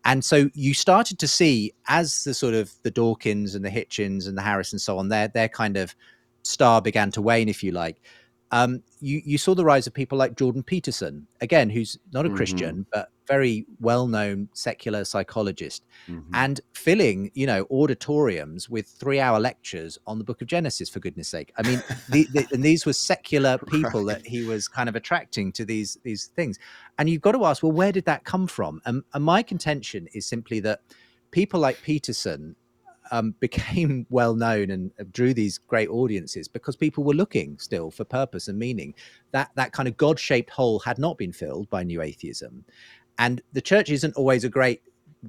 And 0.04 0.24
so 0.24 0.50
you 0.54 0.74
started 0.74 1.18
to 1.18 1.28
see 1.28 1.72
as 1.88 2.24
the 2.24 2.34
sort 2.34 2.54
of 2.54 2.72
the 2.82 2.90
Dawkins 2.90 3.54
and 3.54 3.64
the 3.64 3.70
Hitchens 3.70 4.26
and 4.28 4.36
the 4.36 4.42
Harris 4.42 4.72
and 4.72 4.80
so 4.80 4.98
on, 4.98 5.08
their 5.08 5.28
their 5.28 5.48
kind 5.48 5.76
of 5.76 5.94
star 6.42 6.80
began 6.80 7.10
to 7.12 7.22
wane, 7.22 7.48
if 7.48 7.62
you 7.62 7.72
like 7.72 8.00
um, 8.52 8.82
you 9.00 9.22
you 9.24 9.38
saw 9.38 9.54
the 9.54 9.64
rise 9.64 9.86
of 9.86 9.94
people 9.94 10.18
like 10.18 10.36
Jordan 10.36 10.62
Peterson, 10.62 11.26
again, 11.40 11.70
who's 11.70 11.98
not 12.12 12.26
a 12.26 12.28
mm-hmm. 12.28 12.36
Christian 12.36 12.86
but 12.92 13.10
very 13.28 13.64
well 13.78 14.08
known 14.08 14.48
secular 14.54 15.04
psychologist, 15.04 15.84
mm-hmm. 16.08 16.34
and 16.34 16.60
filling 16.72 17.30
you 17.34 17.46
know 17.46 17.66
auditoriums 17.70 18.68
with 18.68 18.88
three 18.88 19.20
hour 19.20 19.38
lectures 19.38 19.98
on 20.06 20.18
the 20.18 20.24
Book 20.24 20.42
of 20.42 20.48
Genesis. 20.48 20.88
For 20.88 20.98
goodness 20.98 21.28
sake, 21.28 21.52
I 21.56 21.62
mean, 21.62 21.82
the, 22.08 22.26
the, 22.32 22.48
and 22.52 22.62
these 22.62 22.84
were 22.84 22.92
secular 22.92 23.58
people 23.68 24.04
right. 24.04 24.16
that 24.16 24.26
he 24.26 24.44
was 24.44 24.66
kind 24.66 24.88
of 24.88 24.96
attracting 24.96 25.52
to 25.52 25.64
these 25.64 25.98
these 26.02 26.26
things, 26.34 26.58
and 26.98 27.08
you've 27.08 27.22
got 27.22 27.32
to 27.32 27.44
ask, 27.44 27.62
well, 27.62 27.72
where 27.72 27.92
did 27.92 28.04
that 28.06 28.24
come 28.24 28.48
from? 28.48 28.80
And, 28.84 29.04
and 29.14 29.24
my 29.24 29.44
contention 29.44 30.08
is 30.12 30.26
simply 30.26 30.58
that 30.60 30.80
people 31.30 31.60
like 31.60 31.80
Peterson 31.82 32.56
um, 33.10 33.34
became 33.40 34.06
well 34.10 34.34
known 34.34 34.70
and 34.70 34.90
drew 35.12 35.34
these 35.34 35.58
great 35.58 35.88
audiences 35.88 36.48
because 36.48 36.76
people 36.76 37.04
were 37.04 37.14
looking 37.14 37.58
still 37.58 37.90
for 37.90 38.04
purpose 38.04 38.48
and 38.48 38.58
meaning. 38.58 38.94
That 39.32 39.50
that 39.54 39.72
kind 39.72 39.88
of 39.88 39.96
God 39.96 40.18
shaped 40.18 40.50
hole 40.50 40.78
had 40.80 40.98
not 40.98 41.18
been 41.18 41.32
filled 41.32 41.68
by 41.70 41.82
new 41.82 42.02
atheism, 42.02 42.64
and 43.18 43.40
the 43.52 43.60
church 43.60 43.90
isn't 43.90 44.14
always 44.16 44.44
a 44.44 44.48
great 44.48 44.82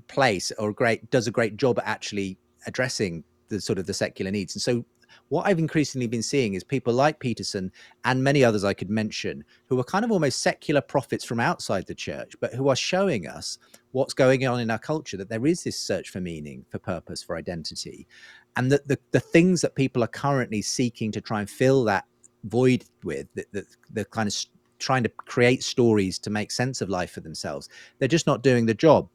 place 0.07 0.51
or 0.57 0.71
great 0.71 1.09
does 1.09 1.27
a 1.27 1.31
great 1.31 1.57
job 1.57 1.79
at 1.79 1.85
actually 1.85 2.37
addressing 2.65 3.23
the 3.49 3.59
sort 3.59 3.77
of 3.77 3.85
the 3.85 3.93
secular 3.93 4.31
needs. 4.31 4.55
And 4.55 4.61
so 4.61 4.85
what 5.29 5.45
I've 5.45 5.59
increasingly 5.59 6.07
been 6.07 6.23
seeing 6.23 6.53
is 6.53 6.63
people 6.63 6.93
like 6.93 7.19
Peterson 7.19 7.71
and 8.05 8.23
many 8.23 8.43
others 8.43 8.63
I 8.63 8.73
could 8.73 8.89
mention 8.89 9.43
who 9.67 9.79
are 9.79 9.83
kind 9.83 10.05
of 10.05 10.11
almost 10.11 10.41
secular 10.41 10.81
prophets 10.81 11.23
from 11.23 11.39
outside 11.39 11.85
the 11.87 11.95
church, 11.95 12.33
but 12.39 12.53
who 12.53 12.69
are 12.69 12.75
showing 12.75 13.27
us 13.27 13.57
what's 13.91 14.13
going 14.13 14.45
on 14.45 14.59
in 14.59 14.71
our 14.71 14.79
culture 14.79 15.17
that 15.17 15.29
there 15.29 15.45
is 15.45 15.63
this 15.63 15.79
search 15.79 16.09
for 16.09 16.21
meaning, 16.21 16.65
for 16.69 16.79
purpose, 16.79 17.21
for 17.21 17.35
identity. 17.35 18.07
And 18.55 18.71
that 18.71 18.87
the, 18.87 18.99
the 19.11 19.19
things 19.19 19.61
that 19.61 19.75
people 19.75 20.03
are 20.03 20.07
currently 20.07 20.61
seeking 20.61 21.11
to 21.13 21.21
try 21.21 21.39
and 21.39 21.49
fill 21.49 21.83
that 21.85 22.05
void 22.43 22.85
with, 23.03 23.27
the, 23.35 23.45
the, 23.51 23.65
the 23.91 24.05
kind 24.05 24.27
of 24.27 24.35
trying 24.79 25.03
to 25.03 25.09
create 25.09 25.63
stories 25.63 26.17
to 26.19 26.29
make 26.29 26.51
sense 26.51 26.81
of 26.81 26.89
life 26.89 27.11
for 27.11 27.21
themselves, 27.21 27.69
they're 27.99 28.07
just 28.07 28.27
not 28.27 28.43
doing 28.43 28.65
the 28.65 28.73
job 28.73 29.07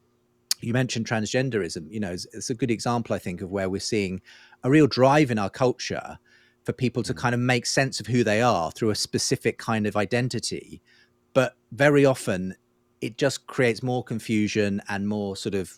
you 0.59 0.73
mentioned 0.73 1.05
transgenderism 1.05 1.85
you 1.87 1.99
know 1.99 2.09
it's, 2.09 2.25
it's, 2.33 2.49
a 2.49 2.55
good 2.55 2.71
example 2.71 3.13
i 3.13 3.19
think 3.19 3.41
of 3.41 3.51
where 3.51 3.69
we're 3.69 3.79
seeing 3.79 4.19
a 4.63 4.69
real 4.71 4.87
drive 4.87 5.29
in 5.29 5.37
our 5.37 5.51
culture 5.51 6.17
for 6.67 6.73
people 6.73 7.01
to 7.01 7.13
mm. 7.13 7.17
kind 7.17 7.33
of 7.33 7.39
make 7.39 7.65
sense 7.65 8.01
of 8.01 8.07
who 8.07 8.25
they 8.25 8.41
are 8.41 8.71
through 8.71 8.89
a 8.89 8.95
specific 8.95 9.57
kind 9.57 9.87
of 9.87 9.95
identity. 9.95 10.81
But 11.33 11.55
very 11.71 12.05
often 12.05 12.55
it 13.01 13.17
just 13.17 13.47
creates 13.47 13.83
more 13.83 14.03
confusion 14.03 14.81
and 14.89 15.07
more 15.07 15.35
sort 15.35 15.55
of, 15.55 15.71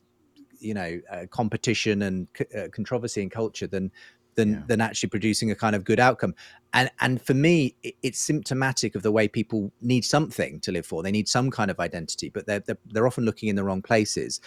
you 0.59 0.73
know, 0.73 0.99
uh, 1.11 1.25
competition 1.29 2.01
and 2.03 2.27
uh, 2.57 2.67
controversy 2.71 3.21
in 3.21 3.29
culture 3.29 3.67
than 3.67 3.91
than 4.35 4.53
yeah. 4.53 4.61
than 4.67 4.81
actually 4.81 5.09
producing 5.09 5.51
a 5.51 5.55
kind 5.55 5.75
of 5.75 5.83
good 5.83 5.99
outcome. 5.99 6.33
And 6.73 6.89
and 7.01 7.21
for 7.21 7.33
me, 7.33 7.75
it, 7.83 7.95
it's 8.03 8.19
symptomatic 8.19 8.95
of 8.95 9.03
the 9.03 9.11
way 9.11 9.27
people 9.27 9.71
need 9.81 10.05
something 10.05 10.59
to 10.61 10.71
live 10.71 10.85
for. 10.85 11.03
They 11.03 11.11
need 11.11 11.27
some 11.27 11.51
kind 11.51 11.71
of 11.71 11.79
identity, 11.79 12.29
but 12.29 12.45
they're, 12.45 12.59
they're 12.59 12.77
they're 12.85 13.07
often 13.07 13.25
looking 13.25 13.49
in 13.49 13.55
the 13.55 13.63
wrong 13.63 13.81
places. 13.81 14.41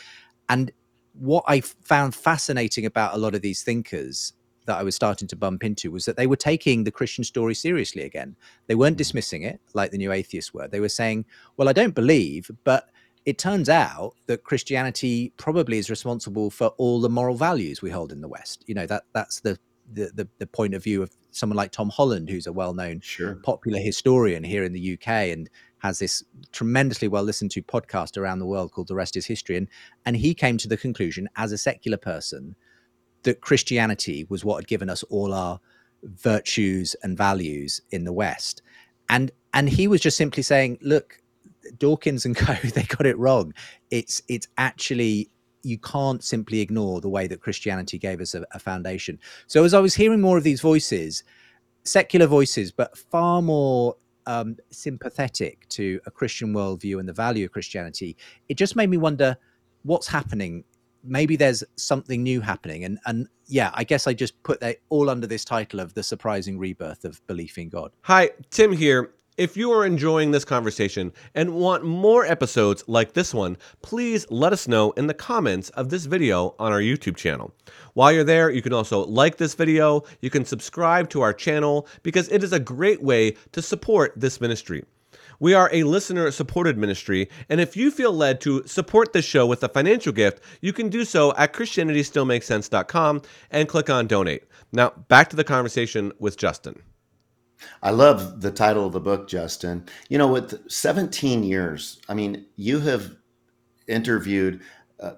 And 0.48 0.72
what 1.14 1.44
I 1.46 1.60
found 1.60 2.14
fascinating 2.14 2.86
about 2.86 3.14
a 3.14 3.18
lot 3.18 3.34
of 3.34 3.42
these 3.42 3.62
thinkers 3.62 4.32
that 4.66 4.78
I 4.78 4.82
was 4.82 4.94
starting 4.94 5.28
to 5.28 5.36
bump 5.36 5.64
into 5.64 5.90
was 5.90 6.04
that 6.04 6.16
they 6.16 6.26
were 6.26 6.36
taking 6.36 6.84
the 6.84 6.90
Christian 6.90 7.24
story 7.24 7.54
seriously 7.54 8.02
again. 8.02 8.36
They 8.66 8.74
weren't 8.74 8.94
mm. 8.94 8.98
dismissing 8.98 9.42
it 9.42 9.60
like 9.74 9.90
the 9.90 9.98
new 9.98 10.12
atheists 10.12 10.54
were. 10.54 10.68
They 10.68 10.80
were 10.80 10.88
saying, 10.88 11.24
well, 11.56 11.68
I 11.68 11.72
don't 11.72 11.94
believe, 11.94 12.50
but 12.64 12.90
it 13.24 13.38
turns 13.38 13.68
out 13.68 14.14
that 14.26 14.44
Christianity 14.44 15.32
probably 15.36 15.78
is 15.78 15.90
responsible 15.90 16.50
for 16.50 16.68
all 16.78 17.00
the 17.00 17.08
moral 17.08 17.36
values 17.36 17.82
we 17.82 17.90
hold 17.90 18.12
in 18.12 18.20
the 18.20 18.28
West. 18.28 18.64
You 18.66 18.74
know, 18.74 18.86
that 18.86 19.04
that's 19.12 19.40
the 19.40 19.58
the, 19.92 20.10
the, 20.14 20.28
the 20.38 20.46
point 20.46 20.74
of 20.74 20.82
view 20.82 21.02
of 21.02 21.10
someone 21.32 21.56
like 21.56 21.70
Tom 21.70 21.90
Holland, 21.90 22.30
who's 22.30 22.46
a 22.46 22.52
well-known 22.52 23.00
sure. 23.00 23.34
popular 23.36 23.78
historian 23.78 24.44
here 24.44 24.64
in 24.64 24.72
the 24.72 24.94
UK 24.94 25.08
and 25.08 25.50
has 25.78 25.98
this 25.98 26.22
tremendously 26.52 27.08
well 27.08 27.24
listened 27.24 27.50
to 27.50 27.62
podcast 27.62 28.16
around 28.16 28.38
the 28.38 28.46
world 28.46 28.72
called 28.72 28.88
The 28.88 28.94
Rest 28.94 29.16
is 29.16 29.26
History. 29.26 29.56
And, 29.56 29.68
and 30.06 30.16
he 30.16 30.34
came 30.34 30.56
to 30.58 30.68
the 30.68 30.76
conclusion 30.76 31.28
as 31.36 31.52
a 31.52 31.58
secular 31.58 31.98
person 31.98 32.54
that 33.22 33.40
Christianity 33.40 34.26
was 34.28 34.44
what 34.44 34.56
had 34.56 34.66
given 34.66 34.90
us 34.90 35.02
all 35.04 35.32
our 35.32 35.60
virtues 36.02 36.96
and 37.02 37.16
values 37.16 37.80
in 37.90 38.04
the 38.04 38.12
West. 38.12 38.62
And 39.08 39.30
and 39.54 39.68
he 39.68 39.86
was 39.86 40.00
just 40.00 40.16
simply 40.16 40.42
saying, 40.42 40.78
look, 40.80 41.18
Dawkins 41.78 42.24
and 42.24 42.36
Co. 42.36 42.54
they 42.54 42.82
got 42.82 43.06
it 43.06 43.18
wrong. 43.18 43.54
It's 43.90 44.22
it's 44.28 44.48
actually 44.58 45.30
you 45.62 45.78
can't 45.78 46.24
simply 46.24 46.60
ignore 46.60 47.00
the 47.00 47.08
way 47.08 47.26
that 47.28 47.40
Christianity 47.40 47.98
gave 47.98 48.20
us 48.20 48.34
a, 48.34 48.44
a 48.52 48.58
foundation. 48.58 49.18
So 49.46 49.64
as 49.64 49.74
I 49.74 49.80
was 49.80 49.94
hearing 49.94 50.20
more 50.20 50.36
of 50.36 50.44
these 50.44 50.60
voices, 50.60 51.22
secular 51.84 52.26
voices, 52.26 52.72
but 52.72 52.96
far 52.98 53.40
more 53.42 53.96
um, 54.26 54.56
sympathetic 54.70 55.68
to 55.70 56.00
a 56.06 56.10
Christian 56.10 56.52
worldview 56.52 56.98
and 56.98 57.08
the 57.08 57.12
value 57.12 57.44
of 57.44 57.52
Christianity, 57.52 58.16
it 58.48 58.56
just 58.56 58.76
made 58.76 58.90
me 58.90 58.96
wonder 58.96 59.36
what's 59.82 60.06
happening. 60.06 60.64
Maybe 61.04 61.36
there's 61.36 61.64
something 61.76 62.22
new 62.22 62.40
happening, 62.40 62.84
and 62.84 62.98
and 63.06 63.28
yeah, 63.46 63.70
I 63.74 63.84
guess 63.84 64.06
I 64.06 64.14
just 64.14 64.42
put 64.42 64.60
that 64.60 64.78
all 64.88 65.10
under 65.10 65.26
this 65.26 65.44
title 65.44 65.80
of 65.80 65.94
the 65.94 66.02
surprising 66.02 66.58
rebirth 66.58 67.04
of 67.04 67.24
belief 67.26 67.58
in 67.58 67.68
God. 67.68 67.92
Hi, 68.02 68.30
Tim 68.50 68.72
here. 68.72 69.14
If 69.38 69.56
you 69.56 69.72
are 69.72 69.86
enjoying 69.86 70.30
this 70.30 70.44
conversation 70.44 71.10
and 71.34 71.54
want 71.54 71.84
more 71.84 72.26
episodes 72.26 72.84
like 72.86 73.14
this 73.14 73.32
one, 73.32 73.56
please 73.80 74.26
let 74.30 74.52
us 74.52 74.68
know 74.68 74.90
in 74.90 75.06
the 75.06 75.14
comments 75.14 75.70
of 75.70 75.88
this 75.88 76.04
video 76.04 76.54
on 76.58 76.70
our 76.70 76.80
YouTube 76.80 77.16
channel. 77.16 77.50
While 77.94 78.12
you're 78.12 78.24
there, 78.24 78.50
you 78.50 78.60
can 78.60 78.74
also 78.74 79.06
like 79.06 79.38
this 79.38 79.54
video, 79.54 80.02
you 80.20 80.28
can 80.28 80.44
subscribe 80.44 81.08
to 81.10 81.22
our 81.22 81.32
channel 81.32 81.88
because 82.02 82.28
it 82.28 82.44
is 82.44 82.52
a 82.52 82.60
great 82.60 83.02
way 83.02 83.36
to 83.52 83.62
support 83.62 84.12
this 84.16 84.38
ministry. 84.38 84.84
We 85.42 85.54
are 85.54 85.68
a 85.72 85.82
listener 85.82 86.30
supported 86.30 86.78
ministry, 86.78 87.28
and 87.48 87.60
if 87.60 87.76
you 87.76 87.90
feel 87.90 88.12
led 88.12 88.40
to 88.42 88.64
support 88.64 89.12
this 89.12 89.24
show 89.24 89.44
with 89.44 89.64
a 89.64 89.68
financial 89.68 90.12
gift, 90.12 90.40
you 90.60 90.72
can 90.72 90.88
do 90.88 91.04
so 91.04 91.34
at 91.34 91.52
ChristianityStillMakesSense.com 91.52 93.22
and 93.50 93.68
click 93.68 93.90
on 93.90 94.06
donate. 94.06 94.44
Now, 94.70 94.90
back 95.08 95.30
to 95.30 95.36
the 95.36 95.42
conversation 95.42 96.12
with 96.20 96.36
Justin. 96.36 96.80
I 97.82 97.90
love 97.90 98.40
the 98.40 98.52
title 98.52 98.86
of 98.86 98.92
the 98.92 99.00
book, 99.00 99.26
Justin. 99.26 99.84
You 100.08 100.16
know, 100.16 100.28
with 100.28 100.70
17 100.70 101.42
years, 101.42 102.00
I 102.08 102.14
mean, 102.14 102.46
you 102.54 102.78
have 102.78 103.16
interviewed 103.88 104.60
uh, 105.00 105.14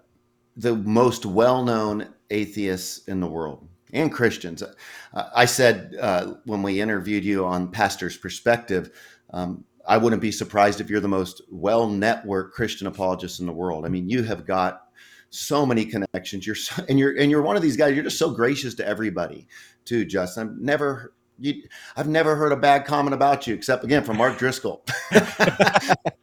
the 0.56 0.74
most 0.74 1.26
well 1.26 1.62
known 1.62 2.08
atheists 2.30 3.06
in 3.08 3.20
the 3.20 3.26
world 3.26 3.68
and 3.92 4.10
Christians. 4.10 4.62
Uh, 4.62 5.28
I 5.36 5.44
said 5.44 5.94
uh, 6.00 6.36
when 6.46 6.62
we 6.62 6.80
interviewed 6.80 7.26
you 7.26 7.44
on 7.44 7.70
Pastor's 7.70 8.16
Perspective, 8.16 8.90
um, 9.30 9.66
I 9.86 9.98
wouldn't 9.98 10.22
be 10.22 10.32
surprised 10.32 10.80
if 10.80 10.88
you're 10.88 11.00
the 11.00 11.08
most 11.08 11.42
well 11.50 11.88
networked 11.88 12.52
Christian 12.52 12.86
apologist 12.86 13.40
in 13.40 13.46
the 13.46 13.52
world. 13.52 13.84
I 13.84 13.88
mean, 13.88 14.08
you 14.08 14.22
have 14.22 14.46
got 14.46 14.82
so 15.30 15.66
many 15.66 15.84
connections. 15.84 16.46
You're 16.46 16.56
so, 16.56 16.84
and 16.88 16.98
you're 16.98 17.16
and 17.18 17.30
you're 17.30 17.42
one 17.42 17.56
of 17.56 17.62
these 17.62 17.76
guys. 17.76 17.94
You're 17.94 18.04
just 18.04 18.18
so 18.18 18.30
gracious 18.30 18.74
to 18.76 18.86
everybody, 18.86 19.46
too, 19.84 20.04
Justin. 20.04 20.48
I've 20.48 20.56
never 20.58 21.14
you, 21.38 21.62
I've 21.96 22.08
never 22.08 22.36
heard 22.36 22.52
a 22.52 22.56
bad 22.56 22.86
comment 22.86 23.14
about 23.14 23.46
you, 23.46 23.54
except 23.54 23.84
again 23.84 24.04
from 24.04 24.16
Mark 24.16 24.38
Driscoll. 24.38 24.84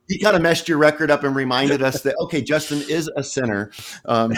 he 0.08 0.20
kind 0.20 0.36
of 0.36 0.42
messed 0.42 0.70
your 0.70 0.78
record 0.78 1.12
up 1.12 1.24
and 1.24 1.36
reminded 1.36 1.82
us 1.82 2.02
that 2.04 2.16
okay, 2.22 2.42
Justin 2.42 2.82
is 2.90 3.10
a 3.16 3.24
sinner. 3.24 3.72
Um, 4.06 4.34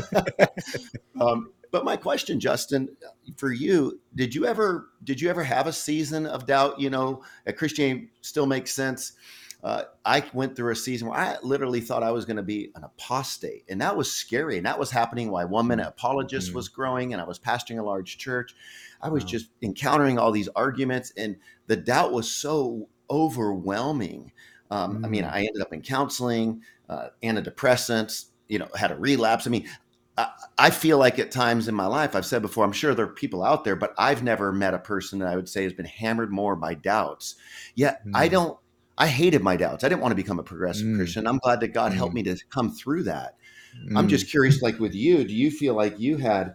um, 1.20 1.50
but 1.74 1.84
my 1.84 1.96
question, 1.96 2.38
Justin, 2.38 2.88
for 3.36 3.52
you, 3.52 4.00
did 4.14 4.32
you 4.32 4.46
ever 4.46 4.90
did 5.02 5.20
you 5.20 5.28
ever 5.28 5.42
have 5.42 5.66
a 5.66 5.72
season 5.72 6.24
of 6.24 6.46
doubt? 6.46 6.78
You 6.78 6.88
know, 6.88 7.24
at 7.48 7.56
Christianity 7.56 8.10
still 8.20 8.46
makes 8.46 8.72
sense. 8.72 9.14
Uh, 9.60 9.82
I 10.04 10.22
went 10.32 10.54
through 10.54 10.70
a 10.70 10.76
season 10.76 11.08
where 11.08 11.18
I 11.18 11.36
literally 11.42 11.80
thought 11.80 12.04
I 12.04 12.12
was 12.12 12.26
going 12.26 12.36
to 12.36 12.44
be 12.44 12.70
an 12.76 12.84
apostate, 12.84 13.64
and 13.68 13.80
that 13.80 13.96
was 13.96 14.08
scary. 14.08 14.56
And 14.56 14.66
that 14.66 14.78
was 14.78 14.92
happening 14.92 15.32
while 15.32 15.48
One 15.48 15.66
Minute 15.66 15.88
Apologist 15.88 16.50
mm-hmm. 16.50 16.56
was 16.58 16.68
growing, 16.68 17.12
and 17.12 17.20
I 17.20 17.24
was 17.24 17.40
pastoring 17.40 17.80
a 17.80 17.82
large 17.82 18.18
church. 18.18 18.54
I 19.02 19.08
was 19.08 19.24
wow. 19.24 19.30
just 19.30 19.48
encountering 19.60 20.16
all 20.16 20.30
these 20.30 20.48
arguments, 20.54 21.12
and 21.16 21.34
the 21.66 21.74
doubt 21.74 22.12
was 22.12 22.30
so 22.30 22.88
overwhelming. 23.10 24.30
Um, 24.70 24.94
mm-hmm. 24.94 25.04
I 25.06 25.08
mean, 25.08 25.24
mm. 25.24 25.32
I 25.32 25.38
ended 25.38 25.60
up 25.60 25.72
in 25.72 25.82
counseling, 25.82 26.62
uh, 26.88 27.08
antidepressants. 27.24 28.26
You 28.46 28.58
know, 28.58 28.68
had 28.76 28.92
a 28.92 28.96
relapse. 28.96 29.46
I 29.46 29.50
mean, 29.50 29.66
I, 30.16 30.30
I 30.58 30.70
feel 30.70 30.98
like 30.98 31.18
at 31.18 31.30
times 31.30 31.68
in 31.68 31.74
my 31.74 31.86
life, 31.86 32.14
I've 32.14 32.26
said 32.26 32.42
before, 32.42 32.64
I'm 32.64 32.72
sure 32.72 32.94
there 32.94 33.06
are 33.06 33.08
people 33.08 33.42
out 33.42 33.64
there, 33.64 33.76
but 33.76 33.94
I've 33.98 34.22
never 34.22 34.52
met 34.52 34.74
a 34.74 34.78
person 34.78 35.18
that 35.18 35.28
I 35.28 35.36
would 35.36 35.48
say 35.48 35.64
has 35.64 35.72
been 35.72 35.86
hammered 35.86 36.30
more 36.30 36.56
by 36.56 36.74
doubts. 36.74 37.34
Yet 37.74 38.00
mm-hmm. 38.00 38.16
I 38.16 38.28
mm. 38.28 38.32
don't 38.32 38.58
I 38.96 39.08
hated 39.08 39.42
my 39.42 39.56
doubts. 39.56 39.82
I 39.82 39.88
didn't 39.88 40.02
want 40.02 40.12
to 40.12 40.16
become 40.16 40.38
a 40.38 40.44
progressive 40.44 40.86
Mm. 40.86 40.96
Christian. 40.96 41.26
I'm 41.26 41.38
glad 41.38 41.60
that 41.60 41.68
God 41.68 41.92
Mm. 41.92 41.96
helped 41.96 42.14
me 42.14 42.22
to 42.24 42.36
come 42.48 42.70
through 42.70 43.04
that. 43.04 43.36
I'm 43.96 44.06
Mm. 44.06 44.10
just 44.10 44.30
curious, 44.30 44.62
like 44.62 44.78
with 44.78 44.94
you, 44.94 45.24
do 45.24 45.34
you 45.34 45.50
feel 45.50 45.74
like 45.74 45.98
you 45.98 46.16
had 46.16 46.54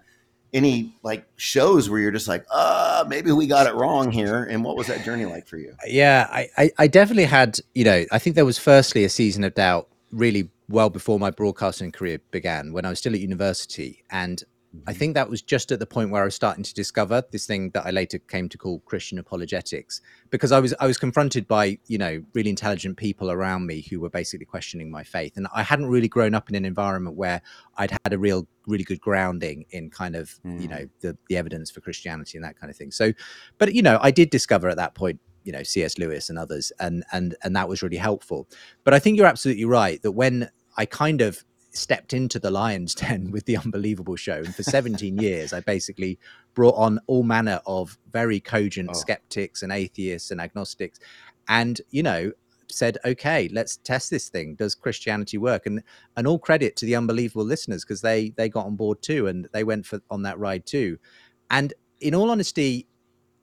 any 0.54 0.96
like 1.04 1.26
shows 1.36 1.90
where 1.90 2.00
you're 2.00 2.12
just 2.12 2.30
like, 2.30 2.46
uh, 2.50 3.04
maybe 3.08 3.32
we 3.34 3.46
got 3.46 3.68
it 3.68 3.76
wrong 3.76 4.10
here? 4.10 4.44
And 4.46 4.64
what 4.64 4.78
was 4.78 4.88
that 4.88 5.04
journey 5.04 5.26
like 5.26 5.48
for 5.48 5.58
you? 5.58 5.76
Yeah, 5.86 6.28
I, 6.32 6.48
I, 6.58 6.72
I 6.78 6.88
definitely 6.88 7.26
had, 7.26 7.60
you 7.76 7.84
know, 7.84 8.06
I 8.12 8.20
think 8.20 8.36
there 8.38 8.46
was 8.46 8.58
firstly 8.58 9.04
a 9.04 9.10
season 9.10 9.44
of 9.44 9.54
doubt 9.54 9.90
really 10.12 10.50
well 10.70 10.90
before 10.90 11.20
my 11.20 11.32
broadcasting 11.32 11.92
career 11.92 12.20
began 12.32 12.72
when 12.74 12.86
I 12.86 12.90
was 12.90 13.00
still 13.00 13.14
at 13.14 13.20
university. 13.20 14.04
And 14.10 14.44
I 14.86 14.94
think 14.94 15.16
that 15.16 15.28
was 15.32 15.42
just 15.42 15.72
at 15.72 15.80
the 15.80 15.88
point 15.88 16.12
where 16.12 16.22
I 16.22 16.26
was 16.26 16.36
starting 16.36 16.64
to 16.64 16.74
discover 16.76 17.24
this 17.32 17.48
thing 17.48 17.72
that 17.72 17.88
I 17.88 17.90
later 17.90 18.20
came 18.20 18.48
to 18.50 18.58
call 18.58 18.82
Christian 18.82 19.18
apologetics, 19.18 20.00
because 20.30 20.52
I 20.52 20.60
was 20.60 20.76
I 20.80 20.86
was 20.86 21.00
confronted 21.00 21.48
by 21.48 21.80
you 21.88 21.98
know 21.98 22.22
really 22.36 22.52
intelligent 22.52 22.96
people 22.98 23.32
around 23.32 23.66
me 23.66 23.82
who 23.90 24.00
were 24.00 24.12
basically 24.12 24.46
questioning 24.46 24.92
my 24.92 25.04
faith, 25.04 25.38
and 25.38 25.48
I 25.56 25.64
hadn't 25.64 25.88
really 25.88 26.08
grown 26.08 26.36
up 26.36 26.50
in 26.50 26.56
an 26.56 26.66
environment 26.66 27.18
where 27.18 27.42
I'd 27.78 27.90
had 27.90 28.14
a 28.14 28.20
real 28.20 28.48
really 28.68 28.84
good 28.84 29.02
grounding 29.02 29.66
in 29.72 29.90
kind 29.90 30.16
of 30.16 30.40
you 30.44 30.68
Mm. 30.68 30.70
know 30.70 30.86
the 31.02 31.18
the 31.30 31.38
evidence 31.38 31.72
for 31.72 31.82
Christianity 31.82 32.38
and 32.38 32.46
that 32.46 32.60
kind 32.60 32.70
of 32.70 32.78
thing. 32.78 32.92
So, 32.92 33.12
but 33.58 33.74
you 33.74 33.82
know 33.82 33.98
I 34.04 34.12
did 34.12 34.30
discover 34.30 34.70
at 34.70 34.78
that 34.78 34.94
point 34.94 35.20
you 35.46 35.52
know 35.52 35.64
C.S. 35.64 35.98
Lewis 35.98 36.30
and 36.30 36.38
others, 36.38 36.72
and 36.80 37.04
and 37.12 37.36
and 37.44 37.56
that 37.56 37.68
was 37.68 37.82
really 37.82 37.98
helpful. 37.98 38.48
But 38.84 38.94
I 38.94 39.00
think 39.00 39.18
you're 39.18 39.26
absolutely 39.26 39.66
right 39.66 40.00
that 40.04 40.12
when 40.12 40.52
I 40.80 40.86
kind 40.88 41.22
of 41.22 41.46
stepped 41.72 42.14
into 42.14 42.40
the 42.40 42.50
lion's 42.50 42.96
den 43.02 43.30
with 43.32 43.46
the 43.46 43.58
unbelievable 43.58 44.16
show 44.16 44.38
and 44.38 44.56
for 44.56 44.64
17 44.64 45.18
years 45.28 45.54
i 45.54 45.60
basically 45.60 46.18
brought 46.56 46.74
on 46.76 47.00
all 47.06 47.22
manner 47.22 47.62
of 47.68 47.96
very 48.12 48.40
cogent 48.40 48.90
Oh. 48.92 48.94
skeptics 48.94 49.62
and 49.62 49.72
atheists 49.72 50.32
and 50.32 50.42
agnostics 50.42 50.98
and 51.48 51.80
you 51.92 52.02
know 52.02 52.32
said 52.72 52.98
okay 53.06 53.50
let's 53.52 53.78
test 53.78 54.10
this 54.10 54.30
thing. 54.30 54.56
Does 54.56 54.74
christianity 54.76 55.38
work? 55.38 55.66
And 55.68 55.82
and 56.18 56.26
all 56.28 56.40
credit 56.40 56.76
to 56.78 56.86
the 56.86 56.96
unbelievable 56.96 57.46
listeners 57.46 57.84
because 57.84 58.02
they 58.02 58.30
they 58.38 58.48
got 58.50 58.66
on 58.68 58.76
board 58.76 59.02
too 59.02 59.26
and 59.28 59.48
they 59.54 59.64
went 59.64 59.86
for 59.88 60.00
on 60.10 60.22
that 60.24 60.38
ride 60.40 60.66
too. 60.66 60.98
And 61.50 61.74
in 62.00 62.14
all 62.16 62.30
honesty 62.32 62.86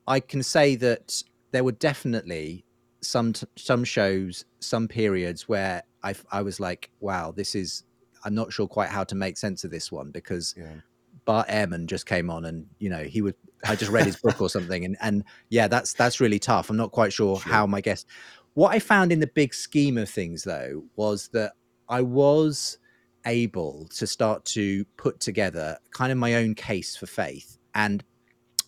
i 0.06 0.18
can 0.20 0.42
say 0.42 0.76
that 0.76 1.22
there 1.52 1.64
were 1.64 1.72
definitely 1.90 2.64
some 3.00 3.32
t- 3.32 3.46
some 3.56 3.82
shows 3.84 4.44
some 4.60 4.86
periods 4.88 5.48
where 5.48 5.82
i 6.08 6.14
i 6.38 6.40
was 6.42 6.56
like 6.60 6.90
wow 7.00 7.30
this 7.40 7.54
is 7.54 7.84
i'm 8.24 8.34
not 8.34 8.52
sure 8.52 8.66
quite 8.76 8.88
how 8.96 9.04
to 9.04 9.14
make 9.14 9.36
sense 9.36 9.64
of 9.64 9.70
this 9.70 9.90
one 9.92 10.10
because 10.10 10.54
Yeah. 10.56 10.76
Bart 11.24 11.48
Ehrman 11.48 11.86
just 11.86 12.06
came 12.06 12.30
on 12.30 12.44
and 12.44 12.66
you 12.78 12.88
know 12.88 13.02
he 13.02 13.20
would 13.20 13.34
I 13.70 13.74
just 13.74 13.90
read 13.90 14.06
his 14.06 14.16
book 14.24 14.40
or 14.40 14.48
something 14.48 14.84
and 14.84 14.96
and 15.00 15.24
yeah 15.48 15.66
that's 15.66 15.92
that's 15.92 16.20
really 16.20 16.38
tough. 16.38 16.70
I'm 16.70 16.76
not 16.76 16.92
quite 16.92 17.12
sure, 17.12 17.40
Sure. 17.40 17.52
how 17.52 17.66
my 17.66 17.80
guest 17.80 18.06
what 18.54 18.70
I 18.72 18.78
found 18.78 19.10
in 19.10 19.18
the 19.18 19.26
big 19.26 19.52
scheme 19.52 19.98
of 19.98 20.08
things 20.08 20.44
though 20.44 20.84
was 20.94 21.28
that 21.32 21.52
I 21.88 22.02
was 22.02 22.78
able 23.24 23.88
to 23.98 24.06
start 24.06 24.44
to 24.56 24.84
put 24.96 25.18
together 25.18 25.78
kind 25.90 26.12
of 26.12 26.18
my 26.18 26.34
own 26.34 26.54
case 26.54 26.94
for 26.94 27.06
faith 27.06 27.58
and 27.74 28.04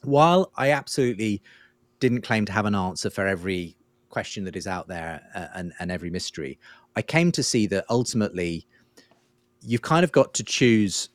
while 0.03 0.51
I 0.57 0.71
absolutely 0.73 1.43
didn't 2.01 2.23
claim 2.23 2.45
to 2.47 2.53
have 2.53 2.67
an 2.67 2.75
answer 2.75 3.11
for 3.11 3.25
every 3.27 3.77
question 4.09 4.45
that 4.45 4.57
is 4.57 4.67
out 4.67 4.89
there 4.89 5.21
uh, 5.35 5.49
and 5.55 5.73
and 5.79 5.93
every 5.93 6.11
mystery 6.11 6.59
I 6.99 7.03
came 7.03 7.31
to 7.31 7.45
see 7.45 7.69
that 7.69 7.85
ultimately 7.89 8.67
you've 9.61 9.83
kind 9.83 10.03
of 10.03 10.11
got 10.11 10.35
to 10.35 10.43
choose 10.43 11.11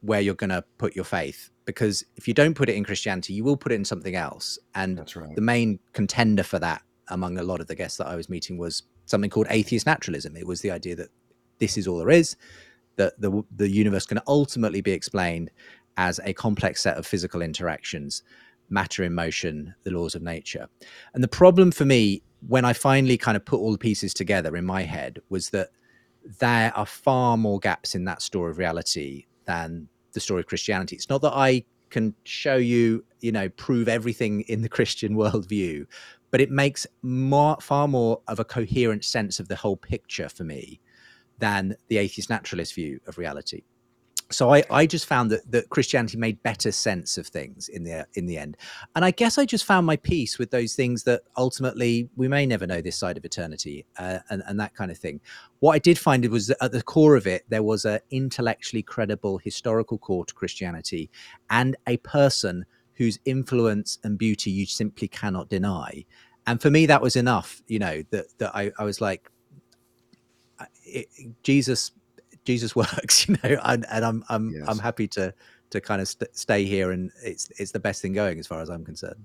where 0.00 0.22
you're 0.22 0.34
going 0.34 0.48
to 0.48 0.64
put 0.78 0.96
your 0.96 1.04
faith 1.04 1.50
because 1.66 2.02
if 2.16 2.26
you 2.26 2.32
don't 2.32 2.54
put 2.54 2.70
it 2.70 2.74
in 2.74 2.84
Christianity, 2.84 3.34
you 3.34 3.44
will 3.44 3.58
put 3.58 3.70
it 3.70 3.74
in 3.74 3.84
something 3.84 4.16
else. 4.16 4.58
And 4.74 4.96
That's 4.96 5.14
right. 5.16 5.34
the 5.34 5.42
main 5.42 5.78
contender 5.92 6.42
for 6.42 6.58
that 6.60 6.80
among 7.08 7.36
a 7.36 7.42
lot 7.42 7.60
of 7.60 7.66
the 7.66 7.74
guests 7.74 7.98
that 7.98 8.06
I 8.06 8.16
was 8.16 8.30
meeting 8.30 8.56
was 8.56 8.84
something 9.04 9.28
called 9.28 9.46
atheist 9.50 9.84
naturalism. 9.84 10.36
It 10.38 10.46
was 10.46 10.62
the 10.62 10.70
idea 10.70 10.96
that 10.96 11.10
this 11.58 11.76
is 11.76 11.86
all 11.86 11.98
there 11.98 12.08
is, 12.08 12.36
that 12.96 13.20
the 13.20 13.42
the 13.54 13.68
universe 13.68 14.06
can 14.06 14.20
ultimately 14.26 14.80
be 14.80 14.92
explained 14.92 15.50
as 15.98 16.18
a 16.24 16.32
complex 16.32 16.80
set 16.80 16.96
of 16.96 17.06
physical 17.06 17.42
interactions, 17.42 18.22
matter 18.70 19.02
in 19.02 19.14
motion, 19.14 19.74
the 19.82 19.90
laws 19.90 20.14
of 20.14 20.22
nature. 20.22 20.68
And 21.14 21.22
the 21.22 21.28
problem 21.28 21.70
for 21.70 21.84
me 21.84 22.22
when 22.46 22.64
I 22.64 22.72
finally 22.72 23.18
kind 23.18 23.36
of 23.36 23.44
put 23.44 23.60
all 23.60 23.72
the 23.72 23.78
pieces 23.78 24.14
together 24.14 24.56
in 24.56 24.64
my 24.64 24.82
head 24.82 25.20
was 25.28 25.50
that 25.50 25.70
there 26.38 26.72
are 26.76 26.86
far 26.86 27.36
more 27.36 27.58
gaps 27.58 27.94
in 27.94 28.04
that 28.04 28.22
story 28.22 28.50
of 28.50 28.58
reality 28.58 29.26
than 29.46 29.88
the 30.12 30.20
story 30.20 30.40
of 30.40 30.46
Christianity. 30.46 30.96
It's 30.96 31.08
not 31.08 31.22
that 31.22 31.34
I 31.34 31.64
can 31.90 32.14
show 32.24 32.56
you, 32.56 33.04
you 33.20 33.32
know, 33.32 33.48
prove 33.50 33.88
everything 33.88 34.42
in 34.42 34.62
the 34.62 34.68
Christian 34.76 35.14
worldview, 35.14 35.86
but 36.30 36.40
it 36.40 36.50
makes 36.50 36.86
more, 37.02 37.56
far 37.60 37.88
more 37.88 38.20
of 38.28 38.38
a 38.38 38.44
coherent 38.44 39.04
sense 39.04 39.40
of 39.40 39.48
the 39.48 39.56
whole 39.56 39.76
picture 39.76 40.28
for 40.28 40.44
me 40.44 40.80
than 41.38 41.74
the 41.88 41.98
atheist 41.98 42.30
naturalist 42.30 42.74
view 42.74 43.00
of 43.06 43.18
reality. 43.18 43.62
So 44.32 44.54
I, 44.54 44.62
I 44.70 44.86
just 44.86 45.06
found 45.06 45.30
that, 45.32 45.50
that 45.50 45.68
Christianity 45.70 46.16
made 46.16 46.40
better 46.44 46.70
sense 46.70 47.18
of 47.18 47.26
things 47.26 47.68
in 47.68 47.82
the 47.82 48.06
in 48.14 48.26
the 48.26 48.38
end, 48.38 48.56
and 48.94 49.04
I 49.04 49.10
guess 49.10 49.38
I 49.38 49.44
just 49.44 49.64
found 49.64 49.86
my 49.86 49.96
peace 49.96 50.38
with 50.38 50.50
those 50.50 50.74
things 50.74 51.02
that 51.04 51.22
ultimately 51.36 52.08
we 52.16 52.28
may 52.28 52.46
never 52.46 52.66
know 52.66 52.80
this 52.80 52.96
side 52.96 53.16
of 53.16 53.24
eternity, 53.24 53.86
uh, 53.98 54.18
and 54.30 54.42
and 54.46 54.60
that 54.60 54.74
kind 54.74 54.90
of 54.90 54.98
thing. 54.98 55.20
What 55.58 55.72
I 55.72 55.78
did 55.78 55.98
find 55.98 56.24
was 56.28 56.46
that 56.46 56.62
at 56.62 56.72
the 56.72 56.82
core 56.82 57.16
of 57.16 57.26
it 57.26 57.44
there 57.48 57.64
was 57.64 57.84
an 57.84 58.00
intellectually 58.10 58.82
credible 58.82 59.38
historical 59.38 59.98
core 59.98 60.24
to 60.24 60.34
Christianity, 60.34 61.10
and 61.48 61.76
a 61.86 61.96
person 61.98 62.64
whose 62.94 63.18
influence 63.24 63.98
and 64.04 64.16
beauty 64.18 64.50
you 64.50 64.66
simply 64.66 65.08
cannot 65.08 65.48
deny. 65.48 66.04
And 66.46 66.60
for 66.60 66.70
me, 66.70 66.86
that 66.86 67.02
was 67.02 67.16
enough. 67.16 67.62
You 67.66 67.80
know 67.80 68.02
that 68.10 68.26
that 68.38 68.54
I, 68.54 68.70
I 68.78 68.84
was 68.84 69.00
like, 69.00 69.28
it, 70.84 71.08
Jesus 71.42 71.92
Jesus 72.44 72.74
works, 72.82 73.28
you 73.28 73.36
know, 73.42 73.60
and, 73.64 73.86
and 73.90 74.04
I'm 74.04 74.24
I'm 74.28 74.52
Yes. 74.52 74.64
I'm 74.68 74.78
happy 74.78 75.08
to 75.08 75.34
to 75.70 75.80
kind 75.80 76.00
of 76.00 76.08
st- 76.08 76.36
stay 76.36 76.64
here, 76.64 76.90
and 76.90 77.10
it's 77.22 77.50
it's 77.58 77.72
the 77.72 77.80
best 77.80 78.02
thing 78.02 78.12
going 78.12 78.38
as 78.38 78.46
far 78.46 78.60
as 78.60 78.68
I'm 78.68 78.84
concerned. 78.84 79.24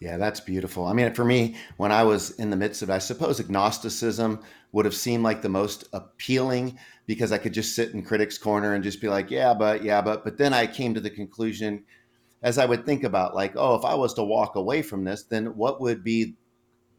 Yeah, 0.00 0.16
that's 0.16 0.38
beautiful. 0.38 0.86
I 0.86 0.92
mean, 0.92 1.12
for 1.12 1.24
me, 1.24 1.56
when 1.76 1.90
I 1.90 2.04
was 2.04 2.30
in 2.32 2.50
the 2.50 2.56
midst 2.56 2.82
of 2.82 2.90
it, 2.90 2.92
I 2.92 2.98
suppose 2.98 3.40
agnosticism 3.40 4.40
would 4.70 4.84
have 4.84 4.94
seemed 4.94 5.24
like 5.24 5.42
the 5.42 5.48
most 5.48 5.88
appealing 5.92 6.78
because 7.06 7.32
I 7.32 7.38
could 7.38 7.52
just 7.52 7.74
sit 7.74 7.94
in 7.94 8.04
critics' 8.04 8.38
corner 8.38 8.74
and 8.74 8.84
just 8.84 9.00
be 9.00 9.08
like, 9.08 9.28
yeah, 9.28 9.52
but, 9.54 9.82
yeah, 9.82 10.00
but. 10.00 10.22
But 10.22 10.38
then 10.38 10.54
I 10.54 10.68
came 10.68 10.94
to 10.94 11.00
the 11.00 11.10
conclusion, 11.10 11.84
as 12.42 12.58
I 12.58 12.66
would 12.66 12.86
think 12.86 13.02
about, 13.02 13.34
like, 13.34 13.54
oh, 13.56 13.74
if 13.74 13.84
I 13.84 13.94
was 13.94 14.14
to 14.14 14.22
walk 14.22 14.54
away 14.54 14.82
from 14.82 15.02
this, 15.02 15.24
then 15.24 15.46
what 15.56 15.80
would 15.80 16.04
be, 16.04 16.36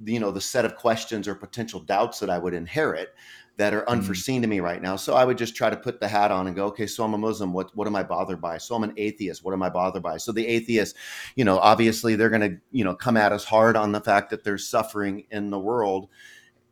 you 0.03 0.19
know, 0.19 0.31
the 0.31 0.41
set 0.41 0.65
of 0.65 0.75
questions 0.75 1.25
or 1.25 1.35
potential 1.35 1.79
doubts 1.79 2.19
that 2.19 2.29
I 2.29 2.37
would 2.37 2.53
inherit 2.53 3.13
that 3.59 3.73
are 3.73 3.87
unforeseen 3.89 4.41
to 4.41 4.47
me 4.47 4.61
right 4.61 4.81
now. 4.81 4.95
So 4.95 5.15
I 5.15 5.25
would 5.25 5.37
just 5.37 5.53
try 5.53 5.69
to 5.69 5.75
put 5.75 5.99
the 5.99 6.07
hat 6.07 6.31
on 6.31 6.47
and 6.47 6.55
go, 6.55 6.67
okay, 6.67 6.87
so 6.87 7.03
I'm 7.03 7.13
a 7.13 7.17
Muslim. 7.17 7.51
What 7.51 7.75
what 7.75 7.87
am 7.87 7.95
I 7.95 8.03
bothered 8.03 8.39
by? 8.39 8.57
So 8.57 8.73
I'm 8.73 8.85
an 8.85 8.93
atheist. 8.95 9.43
What 9.43 9.53
am 9.53 9.61
I 9.61 9.69
bothered 9.69 10.01
by? 10.01 10.15
So 10.15 10.31
the 10.31 10.47
atheist, 10.47 10.95
you 11.35 11.43
know, 11.43 11.59
obviously 11.59 12.15
they're 12.15 12.29
going 12.29 12.49
to, 12.49 12.57
you 12.71 12.85
know, 12.85 12.95
come 12.95 13.17
at 13.17 13.33
us 13.33 13.43
hard 13.43 13.75
on 13.75 13.91
the 13.91 13.99
fact 13.99 14.29
that 14.29 14.45
there's 14.45 14.65
suffering 14.65 15.25
in 15.29 15.49
the 15.49 15.59
world. 15.59 16.07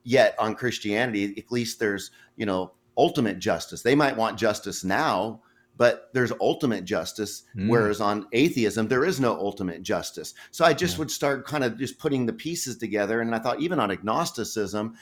Yet 0.04 0.34
on 0.39 0.56
Christianity, 0.56 1.36
at 1.38 1.52
least 1.52 1.78
there's, 1.78 2.12
you 2.38 2.45
know, 2.45 2.71
ultimate 2.97 3.39
justice. 3.39 3.82
They 3.82 3.93
might 3.93 4.15
want 4.15 4.39
justice 4.39 4.86
now, 4.86 5.41
but 5.76 6.10
there's 6.13 6.32
ultimate 6.39 6.86
justice. 6.86 7.43
Mm. 7.58 7.67
Whereas 7.67 8.00
on 8.00 8.28
atheism, 8.32 8.88
there 8.88 9.04
is 9.04 9.19
no 9.19 9.34
ultimate 9.34 9.84
justice. 9.84 10.34
So 10.52 10.63
I 10.63 10.71
just 10.71 10.93
Yeah. 10.93 11.00
would 11.00 11.12
start 11.12 11.45
kind 11.45 11.65
of 11.65 11.78
just 11.78 12.00
putting 12.00 12.26
the 12.26 12.32
pieces 12.32 12.78
together. 12.78 13.19
And 13.19 13.36
I 13.36 13.39
thought, 13.39 13.60
even 13.60 13.78
on 13.78 13.91
agnosticism, 13.91 14.95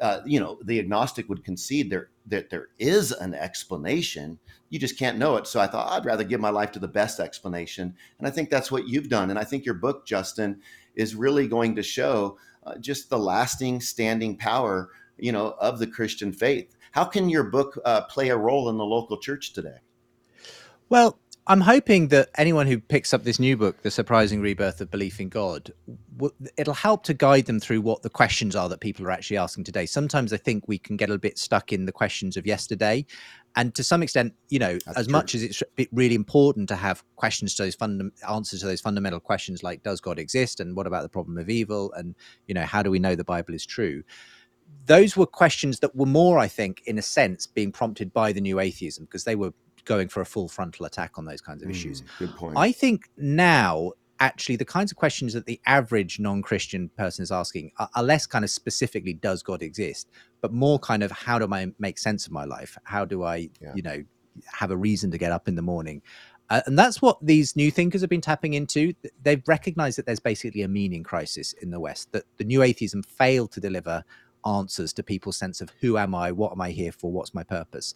uh, 0.00 0.20
you 0.24 0.40
know, 0.40 0.58
the 0.64 0.78
agnostic 0.78 1.28
would 1.28 1.44
concede 1.44 1.90
there 1.90 2.10
that 2.26 2.50
there 2.50 2.68
is 2.78 3.12
an 3.12 3.34
explanation. 3.34 4.38
You 4.70 4.78
just 4.78 4.98
can't 4.98 5.18
know 5.18 5.36
it. 5.36 5.46
So 5.46 5.60
I 5.60 5.66
thought 5.66 5.90
I'd 5.90 6.04
rather 6.04 6.24
give 6.24 6.40
my 6.40 6.50
life 6.50 6.72
to 6.72 6.78
the 6.78 6.88
best 6.88 7.20
explanation, 7.20 7.94
and 8.18 8.28
I 8.28 8.30
think 8.30 8.50
that's 8.50 8.70
what 8.70 8.88
you've 8.88 9.08
done. 9.08 9.30
And 9.30 9.38
I 9.38 9.44
think 9.44 9.64
your 9.64 9.74
book, 9.74 10.06
Justin, 10.06 10.60
is 10.94 11.14
really 11.14 11.48
going 11.48 11.74
to 11.76 11.82
show 11.82 12.38
uh, 12.64 12.76
just 12.78 13.08
the 13.08 13.18
lasting, 13.18 13.80
standing 13.80 14.36
power, 14.36 14.90
you 15.16 15.32
know, 15.32 15.54
of 15.58 15.78
the 15.78 15.86
Christian 15.86 16.32
faith. 16.32 16.76
How 16.92 17.04
can 17.04 17.28
your 17.28 17.44
book 17.44 17.78
uh, 17.84 18.02
play 18.02 18.28
a 18.28 18.36
role 18.36 18.68
in 18.68 18.76
the 18.76 18.84
local 18.84 19.18
church 19.18 19.52
today? 19.52 19.78
Well, 20.88 21.18
I'm 21.50 21.62
hoping 21.62 22.08
that 22.08 22.28
anyone 22.36 22.66
who 22.66 22.78
picks 22.78 23.14
up 23.14 23.24
this 23.24 23.40
new 23.40 23.56
book, 23.56 23.80
The 23.80 23.90
Surprising 23.90 24.42
Rebirth 24.42 24.82
of 24.82 24.90
Belief 24.90 25.18
in 25.18 25.30
God, 25.30 25.72
it'll 26.58 26.74
help 26.74 27.04
to 27.04 27.14
guide 27.14 27.46
them 27.46 27.58
through 27.58 27.80
what 27.80 28.02
the 28.02 28.10
questions 28.10 28.54
are 28.54 28.68
that 28.68 28.80
people 28.80 29.06
are 29.06 29.10
actually 29.10 29.38
asking 29.38 29.64
today. 29.64 29.86
Sometimes 29.86 30.34
I 30.34 30.36
think 30.36 30.68
we 30.68 30.78
can 30.78 30.98
get 30.98 31.08
a 31.08 31.16
bit 31.16 31.38
stuck 31.38 31.72
in 31.72 31.86
the 31.86 31.92
questions 31.92 32.36
of 32.36 32.46
yesterday. 32.46 33.06
And 33.56 33.74
to 33.76 33.82
some 33.82 34.02
extent, 34.02 34.34
you 34.50 34.58
know, 34.58 34.74
That's 34.84 34.98
as 34.98 35.06
true. 35.06 35.12
much 35.12 35.34
as 35.34 35.42
it's 35.42 35.62
really 35.90 36.14
important 36.14 36.68
to 36.68 36.76
have 36.76 37.02
questions 37.16 37.54
to 37.54 37.62
those 37.62 37.78
answers 38.28 38.60
to 38.60 38.66
those 38.66 38.82
fundamental 38.82 39.18
questions 39.18 39.62
like 39.62 39.82
does 39.82 40.02
God 40.02 40.18
exist 40.18 40.60
and 40.60 40.76
what 40.76 40.86
about 40.86 41.02
the 41.02 41.08
problem 41.08 41.38
of 41.38 41.48
evil 41.48 41.90
and 41.94 42.14
you 42.46 42.54
know 42.54 42.64
how 42.64 42.82
do 42.82 42.90
we 42.90 42.98
know 42.98 43.14
the 43.14 43.24
Bible 43.24 43.54
is 43.54 43.64
true? 43.64 44.02
Those 44.84 45.16
were 45.16 45.24
questions 45.24 45.80
that 45.80 45.96
were 45.96 46.04
more, 46.04 46.38
I 46.38 46.46
think, 46.46 46.82
in 46.84 46.98
a 46.98 47.02
sense, 47.02 47.46
being 47.46 47.72
prompted 47.72 48.12
by 48.12 48.32
the 48.32 48.40
new 48.42 48.60
atheism 48.60 49.06
because 49.06 49.24
they 49.24 49.34
were 49.34 49.54
going 49.88 50.08
for 50.08 50.20
a 50.20 50.26
full 50.26 50.48
frontal 50.48 50.86
attack 50.86 51.18
on 51.18 51.24
those 51.24 51.40
kinds 51.40 51.62
of 51.62 51.70
issues. 51.70 52.02
Mm, 52.02 52.06
good 52.18 52.36
point. 52.36 52.58
I 52.58 52.70
think 52.70 53.08
now 53.16 53.92
actually 54.20 54.56
the 54.56 54.64
kinds 54.64 54.90
of 54.90 54.96
questions 54.96 55.32
that 55.32 55.46
the 55.46 55.60
average 55.66 56.18
non-christian 56.18 56.88
person 56.96 57.22
is 57.22 57.30
asking 57.30 57.70
are, 57.78 57.88
are, 57.94 58.02
less 58.02 58.26
kind 58.26 58.44
of 58.44 58.50
specifically 58.50 59.12
does 59.12 59.44
god 59.44 59.62
exist? 59.62 60.08
but 60.40 60.52
more 60.52 60.78
kind 60.78 61.02
of 61.02 61.10
how 61.10 61.38
do 61.38 61.52
i 61.52 61.66
make 61.78 61.98
sense 61.98 62.26
of 62.26 62.32
my 62.32 62.44
life? 62.44 62.76
How 62.84 63.04
do 63.04 63.22
i 63.22 63.48
yeah. 63.60 63.72
you 63.74 63.82
know 63.82 64.02
have 64.46 64.70
a 64.70 64.76
reason 64.76 65.10
to 65.10 65.18
get 65.18 65.32
up 65.32 65.48
in 65.48 65.54
the 65.54 65.62
morning? 65.62 66.02
Uh, 66.50 66.62
and 66.66 66.78
that's 66.78 67.02
what 67.02 67.18
these 67.20 67.56
new 67.56 67.70
thinkers 67.70 68.00
have 68.00 68.08
been 68.08 68.22
tapping 68.22 68.54
into. 68.54 68.94
They've 69.22 69.42
recognized 69.46 69.98
that 69.98 70.06
there's 70.06 70.20
basically 70.20 70.62
a 70.62 70.68
meaning 70.68 71.02
crisis 71.02 71.52
in 71.54 71.70
the 71.70 71.80
west 71.80 72.10
that 72.12 72.24
the 72.38 72.44
new 72.44 72.62
atheism 72.62 73.02
failed 73.02 73.52
to 73.52 73.60
deliver 73.60 74.02
answers 74.46 74.94
to 74.94 75.02
people's 75.02 75.36
sense 75.36 75.60
of 75.60 75.70
who 75.80 75.98
am 75.98 76.14
i? 76.14 76.32
What 76.32 76.52
am 76.52 76.60
i 76.60 76.70
here 76.70 76.92
for? 76.92 77.12
What's 77.12 77.34
my 77.34 77.42
purpose? 77.42 77.94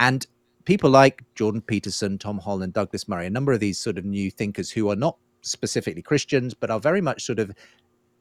And 0.00 0.26
people 0.64 0.90
like 0.90 1.22
jordan 1.34 1.60
peterson 1.60 2.18
tom 2.18 2.38
holland 2.38 2.72
douglas 2.72 3.08
murray 3.08 3.26
a 3.26 3.30
number 3.30 3.52
of 3.52 3.60
these 3.60 3.78
sort 3.78 3.98
of 3.98 4.04
new 4.04 4.30
thinkers 4.30 4.70
who 4.70 4.90
are 4.90 4.96
not 4.96 5.16
specifically 5.42 6.02
Christians, 6.02 6.54
but 6.54 6.70
are 6.70 6.80
very 6.80 7.00
much 7.00 7.24
sort 7.24 7.38
of 7.38 7.52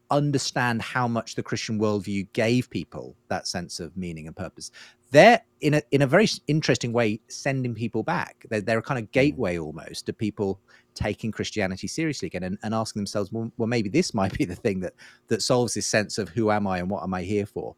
understand 0.09 0.81
how 0.81 1.07
much 1.07 1.35
the 1.35 1.43
Christian 1.43 1.79
worldview 1.79 2.27
gave 2.33 2.69
people 2.69 3.15
that 3.29 3.47
sense 3.47 3.79
of 3.79 3.95
meaning 3.95 4.27
and 4.27 4.35
purpose. 4.35 4.69
They're 5.11 5.41
in 5.61 5.75
a 5.75 5.81
in 5.91 6.01
a 6.01 6.07
very 6.07 6.27
interesting 6.47 6.91
way 6.91 7.21
sending 7.29 7.73
people 7.73 8.03
back. 8.03 8.45
They're, 8.49 8.61
they're 8.61 8.79
a 8.79 8.83
kind 8.83 8.99
of 8.99 9.05
mm. 9.05 9.11
gateway 9.11 9.57
almost 9.57 10.05
to 10.07 10.13
people 10.13 10.59
taking 10.93 11.31
Christianity 11.31 11.87
seriously 11.87 12.25
again 12.25 12.43
and, 12.43 12.57
and 12.63 12.73
asking 12.73 12.99
themselves, 12.99 13.31
well, 13.31 13.51
well, 13.57 13.67
maybe 13.67 13.89
this 13.89 14.13
might 14.21 14.37
be 14.37 14.45
the 14.45 14.55
thing 14.55 14.81
that 14.81 14.93
that 15.27 15.41
solves 15.41 15.73
this 15.73 15.87
sense 15.87 16.17
of 16.17 16.29
who 16.29 16.51
am 16.51 16.67
I 16.67 16.79
and 16.79 16.89
what 16.89 17.03
am 17.03 17.13
I 17.13 17.21
here 17.21 17.45
for. 17.45 17.75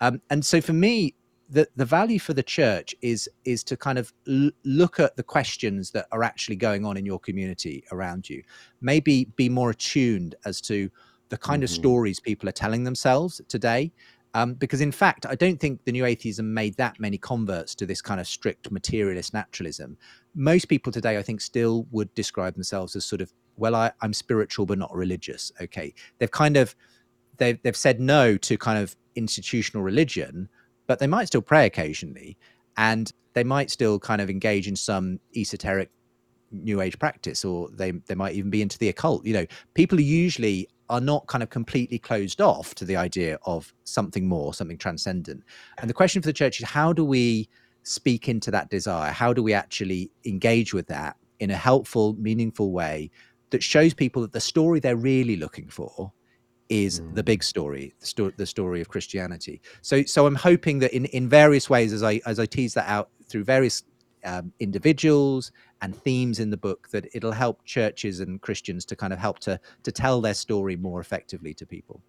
Um, 0.00 0.20
and 0.30 0.44
so 0.44 0.60
for 0.60 0.72
me, 0.72 1.14
the 1.48 1.68
the 1.76 1.84
value 1.84 2.18
for 2.18 2.32
the 2.32 2.42
church 2.42 2.94
is 3.02 3.28
is 3.44 3.62
to 3.64 3.76
kind 3.76 3.98
of 3.98 4.12
l- 4.28 4.50
look 4.64 4.98
at 4.98 5.16
the 5.16 5.22
questions 5.22 5.90
that 5.90 6.06
are 6.12 6.22
actually 6.22 6.56
going 6.56 6.84
on 6.84 6.96
in 6.96 7.04
your 7.04 7.18
community 7.18 7.84
around 7.92 8.28
you. 8.28 8.42
Maybe 8.80 9.26
be 9.36 9.48
more 9.48 9.70
attuned 9.70 10.34
as 10.44 10.60
to 10.62 10.90
the 11.28 11.36
kind 11.36 11.58
mm-hmm. 11.58 11.64
of 11.64 11.70
stories 11.70 12.20
people 12.20 12.48
are 12.48 12.52
telling 12.52 12.84
themselves 12.84 13.40
today. 13.48 13.92
Um, 14.36 14.54
because 14.54 14.80
in 14.80 14.90
fact 14.90 15.26
i 15.26 15.36
don't 15.36 15.60
think 15.60 15.84
the 15.84 15.92
new 15.92 16.04
atheism 16.04 16.52
made 16.52 16.76
that 16.76 16.98
many 16.98 17.16
converts 17.16 17.72
to 17.76 17.86
this 17.86 18.02
kind 18.02 18.20
of 18.20 18.26
strict 18.26 18.68
materialist 18.72 19.32
naturalism. 19.32 19.96
Most 20.34 20.64
people 20.64 20.90
today 20.90 21.18
i 21.18 21.22
think 21.22 21.40
still 21.40 21.86
would 21.92 22.12
describe 22.14 22.54
themselves 22.54 22.96
as 22.96 23.04
sort 23.04 23.20
of 23.20 23.32
well 23.56 23.76
I, 23.76 23.92
i'm 24.00 24.12
spiritual 24.12 24.66
but 24.66 24.78
not 24.78 24.92
religious. 24.92 25.52
Okay. 25.60 25.94
They've 26.18 26.30
kind 26.30 26.56
of 26.56 26.74
they've, 27.36 27.62
they've 27.62 27.76
said 27.76 28.00
no 28.00 28.36
to 28.38 28.58
kind 28.58 28.82
of 28.82 28.96
institutional 29.14 29.84
religion 29.84 30.48
but 30.86 30.98
they 30.98 31.06
might 31.06 31.26
still 31.26 31.42
pray 31.42 31.66
occasionally 31.66 32.36
and 32.76 33.12
they 33.34 33.44
might 33.44 33.70
still 33.70 33.98
kind 33.98 34.20
of 34.20 34.30
engage 34.30 34.68
in 34.68 34.76
some 34.76 35.20
esoteric 35.36 35.90
new 36.50 36.80
age 36.80 36.98
practice 36.98 37.44
or 37.44 37.68
they 37.70 37.90
they 38.06 38.14
might 38.14 38.34
even 38.34 38.50
be 38.50 38.62
into 38.62 38.78
the 38.78 38.88
occult. 38.88 39.24
You 39.26 39.34
know 39.34 39.46
people 39.74 40.00
usually 40.00 40.68
are 40.90 41.00
not 41.00 41.26
kind 41.26 41.42
of 41.42 41.50
completely 41.50 41.98
closed 41.98 42.40
off 42.40 42.74
to 42.76 42.84
the 42.84 42.96
idea 42.96 43.38
of 43.46 43.72
something 43.84 44.28
more 44.28 44.54
something 44.54 44.78
transcendent. 44.78 45.42
And 45.78 45.90
the 45.90 45.94
question 45.94 46.22
for 46.22 46.26
the 46.26 46.32
church 46.32 46.60
is 46.60 46.66
how 46.66 46.92
do 46.92 47.04
we 47.04 47.48
speak 47.82 48.28
into 48.28 48.50
that 48.50 48.70
desire? 48.70 49.10
How 49.10 49.32
do 49.32 49.42
we 49.42 49.52
actually 49.52 50.10
engage 50.24 50.72
with 50.72 50.86
that 50.88 51.16
in 51.40 51.50
a 51.50 51.56
helpful 51.56 52.14
meaningful 52.14 52.72
way 52.72 53.10
that 53.50 53.62
shows 53.62 53.94
people 53.94 54.22
that 54.22 54.32
the 54.32 54.40
story 54.40 54.80
they're 54.80 54.96
really 54.96 55.36
looking 55.36 55.68
for 55.68 56.12
is 56.68 57.00
mm. 57.00 57.14
the 57.14 57.22
big 57.22 57.42
story, 57.42 57.94
the, 58.00 58.06
sto- 58.06 58.32
the 58.36 58.46
story 58.46 58.80
of 58.80 58.88
Christianity. 58.88 59.60
So, 59.82 60.02
so 60.02 60.26
I'm 60.26 60.34
hoping 60.34 60.78
that 60.80 60.92
in, 60.92 61.04
in 61.06 61.28
various 61.28 61.68
ways, 61.68 61.92
as 61.92 62.02
I 62.02 62.20
as 62.26 62.38
I 62.38 62.46
tease 62.46 62.74
that 62.74 62.88
out 62.88 63.10
through 63.26 63.44
various 63.44 63.82
um, 64.24 64.52
individuals 64.60 65.52
and 65.82 65.94
themes 65.94 66.40
in 66.40 66.50
the 66.50 66.56
book, 66.56 66.88
that 66.90 67.06
it'll 67.14 67.32
help 67.32 67.64
churches 67.64 68.20
and 68.20 68.40
Christians 68.40 68.84
to 68.86 68.96
kind 68.96 69.12
of 69.12 69.18
help 69.18 69.38
to 69.40 69.60
to 69.82 69.92
tell 69.92 70.20
their 70.20 70.34
story 70.34 70.76
more 70.76 71.00
effectively 71.00 71.54
to 71.54 71.66
people. 71.66 72.00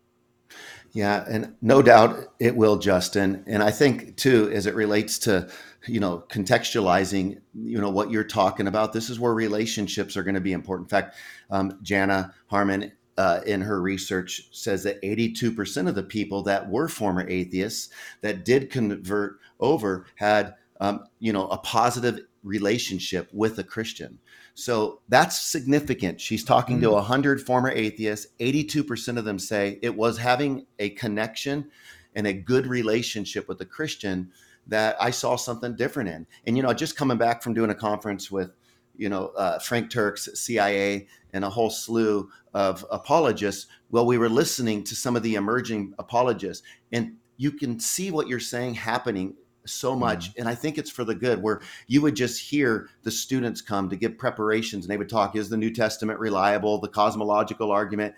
Yeah, 0.94 1.26
and 1.28 1.56
no 1.62 1.82
doubt 1.82 2.34
it 2.40 2.56
will, 2.56 2.78
Justin. 2.78 3.44
And 3.48 3.62
I 3.62 3.72
think 3.72 4.16
too, 4.16 4.50
as 4.54 4.68
it 4.68 4.76
relates 4.76 5.20
to 5.20 5.50
you 5.88 6.00
know 6.00 6.24
contextualizing 6.30 7.40
you 7.54 7.80
know 7.80 7.90
what 7.90 8.12
you're 8.12 8.24
talking 8.24 8.68
about 8.68 8.94
this 8.94 9.10
is 9.10 9.20
where 9.20 9.34
relationships 9.34 10.18
are 10.18 10.24
going 10.24 10.36
to 10.36 10.42
be 10.42 10.54
important 10.54 10.86
in 10.86 10.90
fact 10.90 11.16
um, 11.52 11.78
jana 11.82 12.34
harmon 12.48 12.92
uh, 13.18 13.42
in 13.46 13.62
her 13.62 13.82
research 13.82 14.50
says 14.52 14.84
that 14.84 15.02
82% 15.02 15.88
of 15.88 15.96
the 15.96 16.04
people 16.04 16.44
that 16.44 16.70
were 16.70 16.88
former 16.88 17.28
atheists 17.28 17.90
that 18.22 18.44
did 18.44 18.70
convert 18.70 19.40
over 19.60 20.06
had 20.16 20.56
um, 20.82 21.06
you 21.20 21.32
know 21.32 21.48
a 21.48 21.58
positive 21.58 22.20
relationship 22.44 23.30
with 23.32 23.58
a 23.58 23.64
christian. 23.64 24.20
So 24.54 25.02
that's 25.10 25.40
significant. 25.40 26.20
She's 26.20 26.44
talking 26.44 26.78
mm-hmm. 26.78 26.86
to 26.86 26.92
100 26.92 27.42
former 27.42 27.70
atheists. 27.72 28.28
82% 28.40 29.18
of 29.18 29.26
them 29.26 29.40
say 29.40 29.80
it 29.82 29.96
was 29.96 30.18
having 30.18 30.66
a 30.80 30.92
connection 30.92 31.70
and 32.16 32.28
a 32.28 32.34
good 32.34 32.68
relationship 32.68 33.48
with 33.48 33.60
a 33.62 33.66
christian 33.66 34.32
that 34.68 34.96
i 35.00 35.12
saw 35.12 35.38
something 35.38 35.76
different 35.76 36.10
in. 36.10 36.28
And 36.46 36.58
you 36.58 36.64
know 36.64 36.74
just 36.74 36.98
coming 36.98 37.18
back 37.18 37.42
from 37.42 37.54
doing 37.54 37.70
a 37.70 37.76
conference 37.76 38.30
with 38.30 38.52
you 38.98 39.10
know, 39.10 39.28
uh, 39.38 39.60
Frank 39.60 39.92
Turek, 39.92 40.18
CIA, 40.18 41.08
and 41.34 41.44
a 41.44 41.50
whole 41.50 41.70
slew 41.70 42.30
of 42.54 42.86
apologists. 42.92 43.68
Well, 43.92 44.06
we 44.06 44.18
were 44.18 44.30
listening 44.30 44.84
to 44.86 44.96
some 44.96 45.16
of 45.16 45.24
the 45.24 45.36
emerging 45.36 45.94
apologists, 46.00 46.66
and 46.92 47.18
you 47.38 47.52
can 47.52 47.80
see 47.80 48.12
what 48.12 48.28
you're 48.28 48.40
saying 48.40 48.76
happening 48.76 49.36
so 49.66 49.96
much. 49.96 50.30
Mm-hmm. 50.30 50.42
And 50.42 50.50
I 50.50 50.56
think 50.56 50.78
it's 50.78 50.90
for 50.90 51.04
the 51.04 51.16
good, 51.16 51.42
where 51.42 51.62
you 51.88 52.02
would 52.02 52.16
just 52.16 52.42
hear 52.42 52.90
the 53.04 53.12
students 53.12 53.62
come 53.62 53.90
to 53.90 53.96
give 53.96 54.18
preparations 54.18 54.86
and 54.86 54.92
they 54.92 54.98
would 54.98 55.10
talk, 55.10 55.36
is 55.36 55.50
the 55.50 55.58
New 55.58 55.72
Testament 55.72 56.20
reliable, 56.20 56.80
the 56.80 56.88
cosmological 56.88 57.72
argument? 57.72 58.16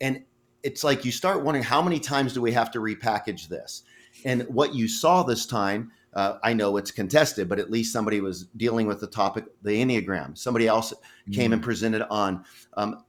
And 0.00 0.24
it's 0.62 0.84
like 0.84 1.04
you 1.04 1.12
start 1.12 1.44
wondering, 1.44 1.64
how 1.64 1.82
many 1.82 2.00
times 2.00 2.34
do 2.34 2.42
we 2.42 2.52
have 2.52 2.70
to 2.72 2.80
repackage 2.80 3.48
this? 3.48 3.82
And 4.24 4.42
what 4.48 4.74
you 4.74 4.88
saw 4.88 5.22
this 5.22 5.46
time 5.46 5.92
uh, 6.14 6.38
I 6.42 6.52
know 6.52 6.76
it's 6.76 6.90
contested, 6.90 7.48
but 7.48 7.58
at 7.58 7.70
least 7.70 7.92
somebody 7.92 8.20
was 8.20 8.44
dealing 8.56 8.86
with 8.86 9.00
the 9.00 9.06
topic, 9.06 9.44
the 9.62 9.70
Enneagram. 9.70 10.36
Somebody 10.36 10.66
else 10.66 10.92
mm. 11.28 11.34
came 11.34 11.52
and 11.52 11.60
mm. 11.60 11.64
presented 11.64 12.06
on 12.10 12.44
um, 12.76 13.04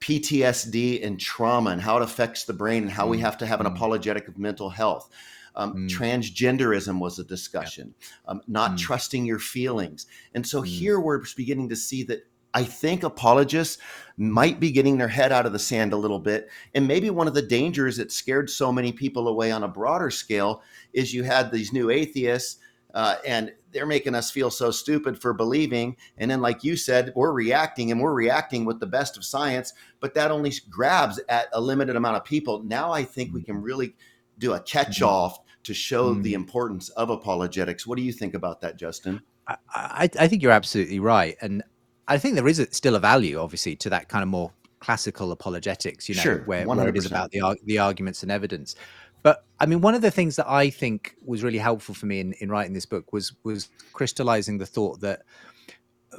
PTSD 0.00 1.06
and 1.06 1.18
trauma 1.18 1.70
and 1.70 1.80
how 1.80 1.96
it 1.96 2.02
affects 2.02 2.44
the 2.44 2.52
brain 2.52 2.82
and 2.82 2.90
how 2.90 3.06
mm. 3.06 3.10
we 3.10 3.18
have 3.18 3.38
to 3.38 3.46
have 3.46 3.60
an 3.60 3.66
mm. 3.66 3.74
apologetic 3.74 4.28
of 4.28 4.38
mental 4.38 4.68
health. 4.68 5.08
Um, 5.54 5.74
mm. 5.74 5.88
Transgenderism 5.88 6.98
was 6.98 7.18
a 7.18 7.24
discussion, 7.24 7.94
um, 8.26 8.40
not 8.48 8.72
mm. 8.72 8.78
trusting 8.78 9.24
your 9.24 9.38
feelings. 9.38 10.06
And 10.34 10.46
so 10.46 10.62
here 10.62 10.98
we're 10.98 11.22
beginning 11.36 11.68
to 11.68 11.76
see 11.76 12.02
that 12.04 12.26
I 12.54 12.64
think 12.64 13.02
apologists 13.02 13.78
might 14.16 14.60
be 14.60 14.70
getting 14.70 14.98
their 14.98 15.08
head 15.08 15.32
out 15.32 15.46
of 15.46 15.52
the 15.52 15.58
sand 15.58 15.92
a 15.92 15.96
little 15.96 16.18
bit. 16.18 16.50
And 16.74 16.86
maybe 16.86 17.10
one 17.10 17.26
of 17.26 17.34
the 17.34 17.42
dangers 17.42 17.96
that 17.96 18.12
scared 18.12 18.50
so 18.50 18.70
many 18.70 18.92
people 18.92 19.28
away 19.28 19.50
on 19.50 19.62
a 19.62 19.68
broader 19.68 20.10
scale 20.10 20.62
is 20.92 21.14
you 21.14 21.22
had 21.22 21.50
these 21.50 21.72
new 21.72 21.90
atheists 21.90 22.58
uh, 22.94 23.16
and 23.26 23.52
they're 23.72 23.86
making 23.86 24.14
us 24.14 24.30
feel 24.30 24.50
so 24.50 24.70
stupid 24.70 25.20
for 25.20 25.32
believing. 25.32 25.96
And 26.18 26.30
then, 26.30 26.42
like 26.42 26.62
you 26.62 26.76
said, 26.76 27.12
we're 27.16 27.32
reacting 27.32 27.90
and 27.90 28.00
we're 28.00 28.12
reacting 28.12 28.64
with 28.64 28.80
the 28.80 28.86
best 28.86 29.16
of 29.16 29.24
science, 29.24 29.72
but 30.00 30.14
that 30.14 30.30
only 30.30 30.52
grabs 30.68 31.18
at 31.28 31.48
a 31.52 31.60
limited 31.60 31.96
amount 31.96 32.16
of 32.16 32.24
people. 32.24 32.62
Now, 32.62 32.92
I 32.92 33.04
think 33.04 33.32
we 33.32 33.42
can 33.42 33.62
really 33.62 33.94
do 34.38 34.52
a 34.52 34.60
catch 34.60 35.00
off 35.00 35.38
to 35.64 35.72
show 35.72 36.12
mm-hmm. 36.12 36.22
the 36.22 36.34
importance 36.34 36.90
of 36.90 37.08
apologetics. 37.08 37.86
What 37.86 37.96
do 37.96 38.04
you 38.04 38.12
think 38.12 38.34
about 38.34 38.60
that, 38.60 38.76
Justin? 38.76 39.22
I, 39.46 39.56
I, 39.70 40.10
I 40.18 40.28
think 40.28 40.42
you're 40.42 40.52
absolutely 40.52 41.00
right. 41.00 41.36
And 41.40 41.62
I 42.08 42.18
think 42.18 42.34
there 42.34 42.48
is 42.48 42.58
a, 42.58 42.72
still 42.72 42.94
a 42.94 43.00
value, 43.00 43.38
obviously, 43.38 43.76
to 43.76 43.90
that 43.90 44.08
kind 44.08 44.22
of 44.22 44.28
more 44.28 44.52
classical 44.80 45.30
apologetics, 45.30 46.08
you 46.08 46.14
know, 46.16 46.22
sure, 46.22 46.38
where, 46.44 46.66
where, 46.66 46.88
it 46.88 46.96
is 46.96 47.06
about 47.06 47.30
the 47.30 47.56
the 47.64 47.78
arguments 47.78 48.22
and 48.22 48.32
evidence. 48.32 48.74
But 49.22 49.44
I 49.60 49.66
mean, 49.66 49.80
one 49.80 49.94
of 49.94 50.02
the 50.02 50.10
things 50.10 50.36
that 50.36 50.48
I 50.48 50.70
think 50.70 51.14
was 51.24 51.44
really 51.44 51.58
helpful 51.58 51.94
for 51.94 52.06
me 52.06 52.18
in, 52.20 52.32
in 52.34 52.50
writing 52.50 52.72
this 52.72 52.86
book 52.86 53.12
was 53.12 53.32
was 53.44 53.68
crystallizing 53.92 54.58
the 54.58 54.66
thought 54.66 55.00
that 55.00 55.22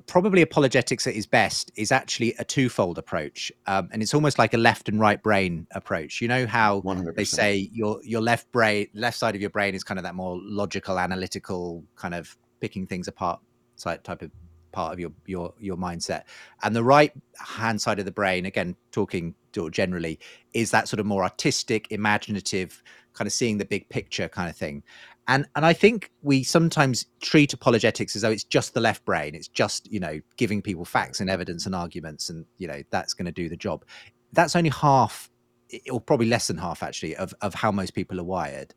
probably 0.08 0.41
apologetics 0.41 1.06
at 1.06 1.15
its 1.15 1.26
best 1.26 1.72
is 1.76 1.91
actually 1.91 2.34
a 2.39 2.46
twofold 2.46 2.98
approach, 2.98 3.52
um, 3.67 3.89
and 3.91 4.02
it's 4.02 4.13
almost 4.13 4.39
like 4.39 4.54
a 4.54 4.58
left 4.58 4.88
and 4.88 5.00
right 5.00 5.22
brain 5.22 5.67
approach. 5.72 6.22
You 6.22 6.30
know 6.30 6.48
how 6.48 6.82
100%. 6.82 7.15
they 7.15 7.26
say 7.26 7.69
your 7.74 8.00
your 8.04 8.22
left 8.22 8.52
brain, 8.52 8.88
left 8.93 9.17
side 9.17 9.36
of 9.36 9.41
your 9.41 9.50
brain 9.50 9.76
is 9.76 9.84
kind 9.84 10.00
of 10.00 10.04
that 10.04 10.15
more 10.15 10.39
logical, 10.41 10.98
analytical, 10.98 11.84
kind 11.96 12.15
of 12.15 12.36
picking 12.62 12.88
things 12.88 13.10
apart 13.10 13.41
type 13.78 14.22
of 14.22 14.32
part 14.73 14.91
of 14.93 14.99
your 14.99 15.12
your 15.25 15.53
your 15.59 15.77
mindset. 15.77 16.23
And 16.63 16.75
the 16.75 16.83
right 16.83 17.13
hand 17.38 17.81
side 17.81 17.99
of 17.99 18.05
the 18.05 18.12
brain 18.12 18.45
again 18.45 18.75
talking 18.91 19.36
generally 19.71 20.19
is 20.53 20.71
that 20.71 20.88
sort 20.88 20.99
of 20.99 21.05
more 21.05 21.23
artistic 21.23 21.88
imaginative 21.91 22.81
kind 23.13 23.27
of 23.27 23.31
seeing 23.31 23.59
the 23.59 23.65
big 23.65 23.88
picture 23.89 24.27
kind 24.27 24.49
of 24.49 24.57
thing. 24.57 24.83
And 25.27 25.45
and 25.55 25.65
i 25.65 25.71
think 25.71 26.12
we 26.21 26.43
sometimes 26.43 27.05
treat 27.21 27.53
apologetics 27.53 28.15
as 28.15 28.23
though 28.23 28.31
it's 28.31 28.43
just 28.43 28.73
the 28.73 28.81
left 28.81 29.05
brain. 29.05 29.36
It's 29.36 29.47
just 29.47 29.89
you 29.91 29.99
know 29.99 30.19
giving 30.36 30.62
people 30.62 30.83
facts 30.83 31.21
and 31.21 31.29
evidence 31.29 31.65
and 31.65 31.73
arguments 31.73 32.29
and 32.29 32.45
you 32.57 32.67
know 32.67 32.81
that's 32.89 33.13
going 33.13 33.27
to 33.27 33.31
do 33.31 33.47
the 33.47 33.57
job. 33.57 33.86
That's 34.33 34.55
only 34.55 34.71
half 34.71 35.29
or 35.89 36.01
probably 36.01 36.27
less 36.27 36.47
than 36.47 36.57
half 36.57 36.83
actually 36.83 37.15
of 37.15 37.33
of 37.41 37.53
how 37.53 37.71
most 37.71 37.93
people 37.93 38.19
are 38.19 38.25
wired. 38.25 38.73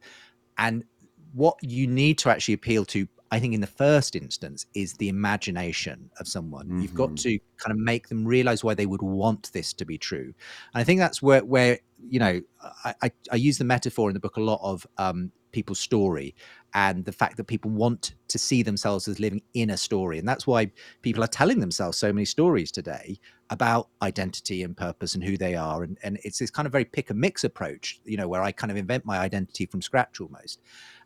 And 0.59 0.85
what 1.33 1.57
you 1.61 1.87
need 1.87 2.17
to 2.19 2.31
actually 2.31 2.55
appeal 2.55 2.85
to 2.87 3.07
I 3.31 3.41
think 3.41 3.55
in 3.55 3.61
the 3.61 3.67
first 3.67 4.15
instance 4.15 4.67
is 4.75 4.95
the 4.95 5.09
imagination 5.09 6.11
of 6.21 6.29
someone. 6.29 6.67
Mm-hmm. 6.67 6.81
You've 6.81 6.95
got 6.95 7.11
mm-hmm. 7.11 7.29
to 7.29 7.39
kind 7.59 7.73
of 7.73 7.79
make 7.79 8.09
them 8.09 8.25
realize 8.25 8.63
why 8.63 8.75
they 8.75 8.87
would 8.87 9.03
want 9.03 9.53
this 9.53 9.73
to 9.75 9.85
be 9.85 9.99
true. 9.99 10.33
And 10.75 10.81
I 10.81 10.85
think 10.85 11.01
that's 11.01 11.21
where 11.21 11.45
where 11.45 11.79
you 12.09 12.19
know 12.19 12.41
I, 12.85 12.95
I, 13.03 13.11
I 13.33 13.37
use 13.37 13.59
the 13.59 13.65
metaphor 13.65 14.11
in 14.11 14.15
the 14.15 14.21
book 14.21 14.37
a 14.37 14.41
lot 14.41 14.61
of 14.63 14.87
um, 14.99 15.33
people's 15.57 15.81
story 15.81 16.35
and 16.75 17.07
the 17.07 17.13
fact 17.13 17.39
that 17.39 17.45
people 17.45 17.71
want 17.71 18.15
to 18.29 18.39
see 18.39 18.63
themselves 18.63 19.09
as 19.09 19.19
living 19.19 19.41
in 19.55 19.71
a 19.71 19.77
story. 19.79 20.19
And 20.19 20.29
that's 20.29 20.47
why 20.47 20.71
people 21.01 21.25
are 21.25 21.29
telling 21.29 21.61
themselves 21.61 21.97
so 21.97 22.13
many 22.13 22.27
stories 22.27 22.71
today 22.71 23.19
about 23.49 23.89
identity 24.03 24.63
and 24.63 24.77
purpose 24.77 25.15
and 25.15 25.25
who 25.25 25.39
they 25.39 25.55
are. 25.55 25.83
And, 25.83 25.97
and 26.03 26.19
it's 26.25 26.39
this 26.39 26.51
kind 26.51 26.67
of 26.67 26.73
very 26.73 26.85
pick 26.85 27.09
and 27.09 27.19
mix 27.19 27.45
approach, 27.45 28.01
you 28.05 28.19
know, 28.19 28.29
where 28.29 28.43
I 28.43 28.53
kind 28.53 28.71
of 28.71 28.77
invent 28.77 29.07
my 29.07 29.19
identity 29.19 29.65
from 29.65 29.81
scratch 29.81 30.21
almost. 30.21 30.61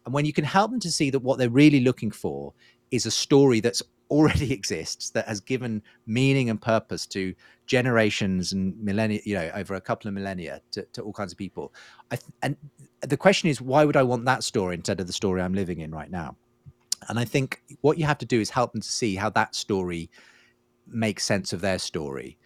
And 0.04 0.14
when 0.14 0.24
you 0.24 0.32
can 0.32 0.44
help 0.44 0.70
them 0.70 0.80
to 0.80 0.90
see 0.90 1.10
that 1.10 1.20
what 1.20 1.38
they're 1.38 1.50
really 1.50 1.80
looking 1.80 2.10
for 2.10 2.52
is 2.90 3.06
a 3.06 3.10
story 3.10 3.60
that's 3.60 3.82
already 4.10 4.52
exists 4.60 5.10
that 5.10 5.26
has 5.28 5.40
given 5.40 5.82
meaning 6.06 6.50
and 6.50 6.60
purpose 6.60 7.06
to 7.06 7.34
generations 7.66 8.52
and 8.52 8.76
millennia 8.82 9.20
you 9.24 9.34
know 9.34 9.48
over 9.54 9.74
a 9.74 9.80
couple 9.80 10.08
of 10.08 10.14
millennia 10.14 10.60
to, 10.72 10.82
to 10.92 11.02
all 11.02 11.12
kinds 11.12 11.30
of 11.30 11.38
people 11.38 11.72
th- 12.10 12.20
and 12.42 12.56
the 13.02 13.16
question 13.16 13.48
is 13.48 13.60
why 13.60 13.84
would 13.84 13.96
i 13.96 14.02
want 14.02 14.24
that 14.24 14.42
story 14.42 14.74
instead 14.74 14.98
of 14.98 15.06
the 15.06 15.12
story 15.12 15.40
i'm 15.40 15.54
living 15.54 15.78
in 15.78 15.92
right 15.92 16.10
now? 16.10 16.36
And 17.08 17.18
i 17.18 17.24
think 17.24 17.62
what 17.82 17.96
you 17.98 18.04
have 18.06 18.18
to 18.18 18.26
do 18.26 18.40
is 18.40 18.50
help 18.50 18.72
them 18.72 18.80
to 18.80 18.88
see 18.88 19.14
how 19.14 19.30
that 19.30 19.54
story 19.54 20.10
makes 20.86 21.24
sense 21.24 21.52
of 21.52 21.60
their 21.60 21.78
story. 21.78 22.36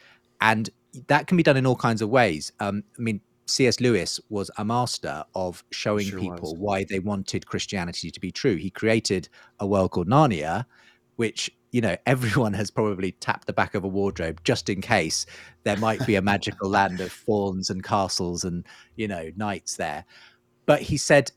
And 0.41 0.69
that 1.09 1.27
can 1.27 1.37
be 1.37 1.43
done 1.43 1.57
in 1.57 1.67
all 1.67 1.77
kinds 1.77 2.03
of 2.03 2.09
ways. 2.09 2.53
Um, 2.61 2.85
i 2.99 3.03
mean 3.03 3.21
C.S. 3.47 3.81
Lewis 3.81 4.21
was 4.29 4.51
a 4.57 4.65
master 4.65 5.25
of 5.35 5.63
showing 5.71 6.07
sure 6.07 6.19
people 6.19 6.53
was. 6.53 6.59
why 6.59 6.85
they 6.85 6.99
wanted 6.99 7.47
Christianity 7.47 8.11
to 8.11 8.21
be 8.21 8.31
true. 8.31 8.57
He 8.57 8.71
created 8.71 9.29
a 9.61 9.67
world 9.67 9.91
called 9.91 10.09
Narnia, 10.09 10.65
which 11.17 11.51
you 11.71 11.81
know 11.81 11.97
everyone 12.07 12.55
has 12.55 12.71
probably 12.71 13.13
tapped 13.13 13.47
the 13.47 13.53
back 13.53 13.75
of 13.75 13.85
a 13.85 13.89
wardrobe 13.89 14.41
just 14.45 14.69
in 14.69 14.81
case 14.81 15.27
there 15.65 15.77
might 15.77 16.05
be 16.07 16.15
a 16.15 16.23
magical 16.23 16.69
land 16.79 17.01
of 17.01 17.13
fauns 17.13 17.71
and 17.71 17.85
castles 17.85 18.45
and 18.45 18.65
you 18.97 19.09
know 19.09 19.31
knights 19.37 19.77
there. 19.77 20.05
But 20.67 20.81
he 20.81 20.97
said, 20.97 21.31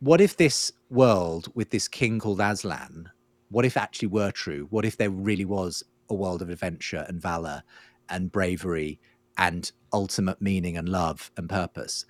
what 0.00 0.20
if 0.20 0.36
this 0.36 0.72
world 0.90 1.48
with 1.54 1.70
this 1.70 1.86
king 1.86 2.18
called 2.18 2.40
Aslan? 2.40 3.10
What 3.50 3.64
if 3.64 3.76
actually 3.76 4.08
were 4.08 4.30
true? 4.30 4.66
What 4.70 4.84
if 4.84 4.96
there 4.96 5.10
really 5.10 5.44
was 5.44 5.84
a 6.08 6.14
world 6.14 6.42
of 6.42 6.48
adventure 6.48 7.04
and 7.06 7.20
valor 7.20 7.62
and 8.08 8.32
bravery? 8.32 8.98
And 9.38 9.70
ultimate 9.92 10.40
meaning 10.40 10.76
and 10.76 10.88
love 10.88 11.30
and 11.36 11.48
purpose. 11.48 12.04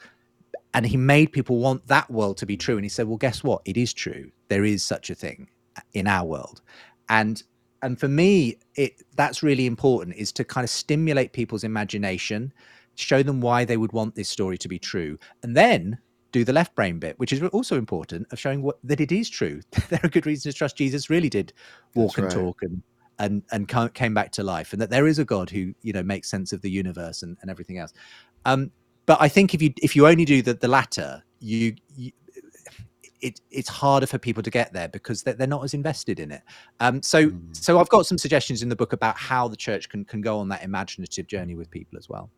And 0.75 0.87
he 0.87 0.97
made 0.97 1.33
people 1.33 1.59
want 1.59 1.87
that 1.89 2.11
world 2.11 2.39
to 2.39 2.47
be 2.47 2.57
true. 2.57 2.77
And 2.77 2.85
he 2.85 2.89
said, 2.89 3.07
well, 3.07 3.19
guess 3.19 3.45
what? 3.45 3.63
It 3.65 3.77
is 3.77 3.93
true. 3.93 4.31
There 4.49 4.65
is 4.65 4.83
such 4.83 5.11
a 5.11 5.15
thing 5.15 5.49
in 5.93 6.07
our 6.07 6.27
world. 6.27 6.63
And 7.09 7.43
and 7.83 7.99
for 7.99 8.09
me, 8.09 8.59
it 8.77 9.03
that's 9.17 9.43
really 9.43 9.67
important 9.67 10.17
is 10.17 10.33
to 10.33 10.45
kind 10.45 10.65
of 10.65 10.71
stimulate 10.71 11.33
people's 11.33 11.65
imagination, 11.65 12.53
show 12.95 13.23
them 13.23 13.41
why 13.41 13.65
they 13.65 13.77
would 13.77 13.93
want 13.93 14.15
this 14.15 14.29
story 14.29 14.57
to 14.59 14.69
be 14.69 14.79
true, 14.79 15.19
and 15.43 15.57
then 15.57 15.99
do 16.31 16.45
the 16.45 16.53
left 16.53 16.75
brain 16.75 16.99
bit, 16.99 17.19
which 17.19 17.33
is 17.33 17.43
also 17.43 17.77
important 17.77 18.27
of 18.33 18.39
showing 18.39 18.63
what 18.63 18.79
that 18.85 19.01
it 19.01 19.13
is 19.13 19.29
true. 19.29 19.61
there 19.91 20.01
are 20.03 20.09
good 20.09 20.27
reasons 20.27 20.55
to 20.55 20.59
trust 20.59 20.77
Jesus 20.77 21.11
really 21.11 21.29
did 21.29 21.53
walk 21.95 22.17
that's 22.17 22.19
and 22.19 22.27
right. 22.27 22.45
talk 22.45 22.63
and 22.63 22.83
and 23.18 23.42
and 23.53 23.68
came 23.94 24.14
back 24.14 24.33
to 24.33 24.42
life, 24.42 24.72
and 24.72 24.83
that 24.83 24.90
there 24.90 25.07
is 25.07 25.18
a 25.18 25.25
God 25.25 25.51
who 25.51 25.75
you 25.83 25.92
know 25.92 26.03
makes 26.03 26.31
sense 26.31 26.53
of 26.53 26.62
the 26.62 26.70
universe 26.70 27.22
and, 27.22 27.37
and 27.42 27.51
everything 27.51 27.79
else. 27.79 27.92
Um, 28.44 28.70
but 29.07 29.18
I 29.20 29.29
think 29.29 29.55
if 29.55 29.62
you 29.62 29.72
if 29.83 29.96
you 29.96 30.07
only 30.07 30.25
do 30.25 30.42
the 30.42 30.55
the 30.55 30.68
latter, 30.68 31.22
you, 31.40 31.75
you 31.96 32.12
it, 33.22 33.40
it's 33.51 33.68
harder 33.68 34.07
for 34.07 34.18
people 34.18 34.42
to 34.42 34.51
get 34.51 34.72
there 34.72 34.88
because 34.88 35.22
they're, 35.22 35.35
they're 35.35 35.46
not 35.46 35.64
as 35.64 35.75
invested 35.75 36.18
in 36.18 36.33
it. 36.33 36.42
Um, 36.81 37.01
so, 37.03 37.31
mm. 37.31 37.57
so 37.57 37.79
I've 37.79 37.88
got 37.88 38.05
some 38.05 38.18
suggestions 38.18 38.62
in 38.62 38.68
the 38.68 38.77
book 38.77 38.92
about 38.92 39.16
how 39.16 39.48
the 39.48 39.57
church 39.57 39.88
can 39.88 40.05
can 40.05 40.20
go 40.20 40.38
on 40.38 40.48
that 40.48 40.62
imaginative 40.62 41.27
journey 41.27 41.55
with 41.55 41.70
people 41.70 41.96
as 41.96 42.09
well. 42.09 42.31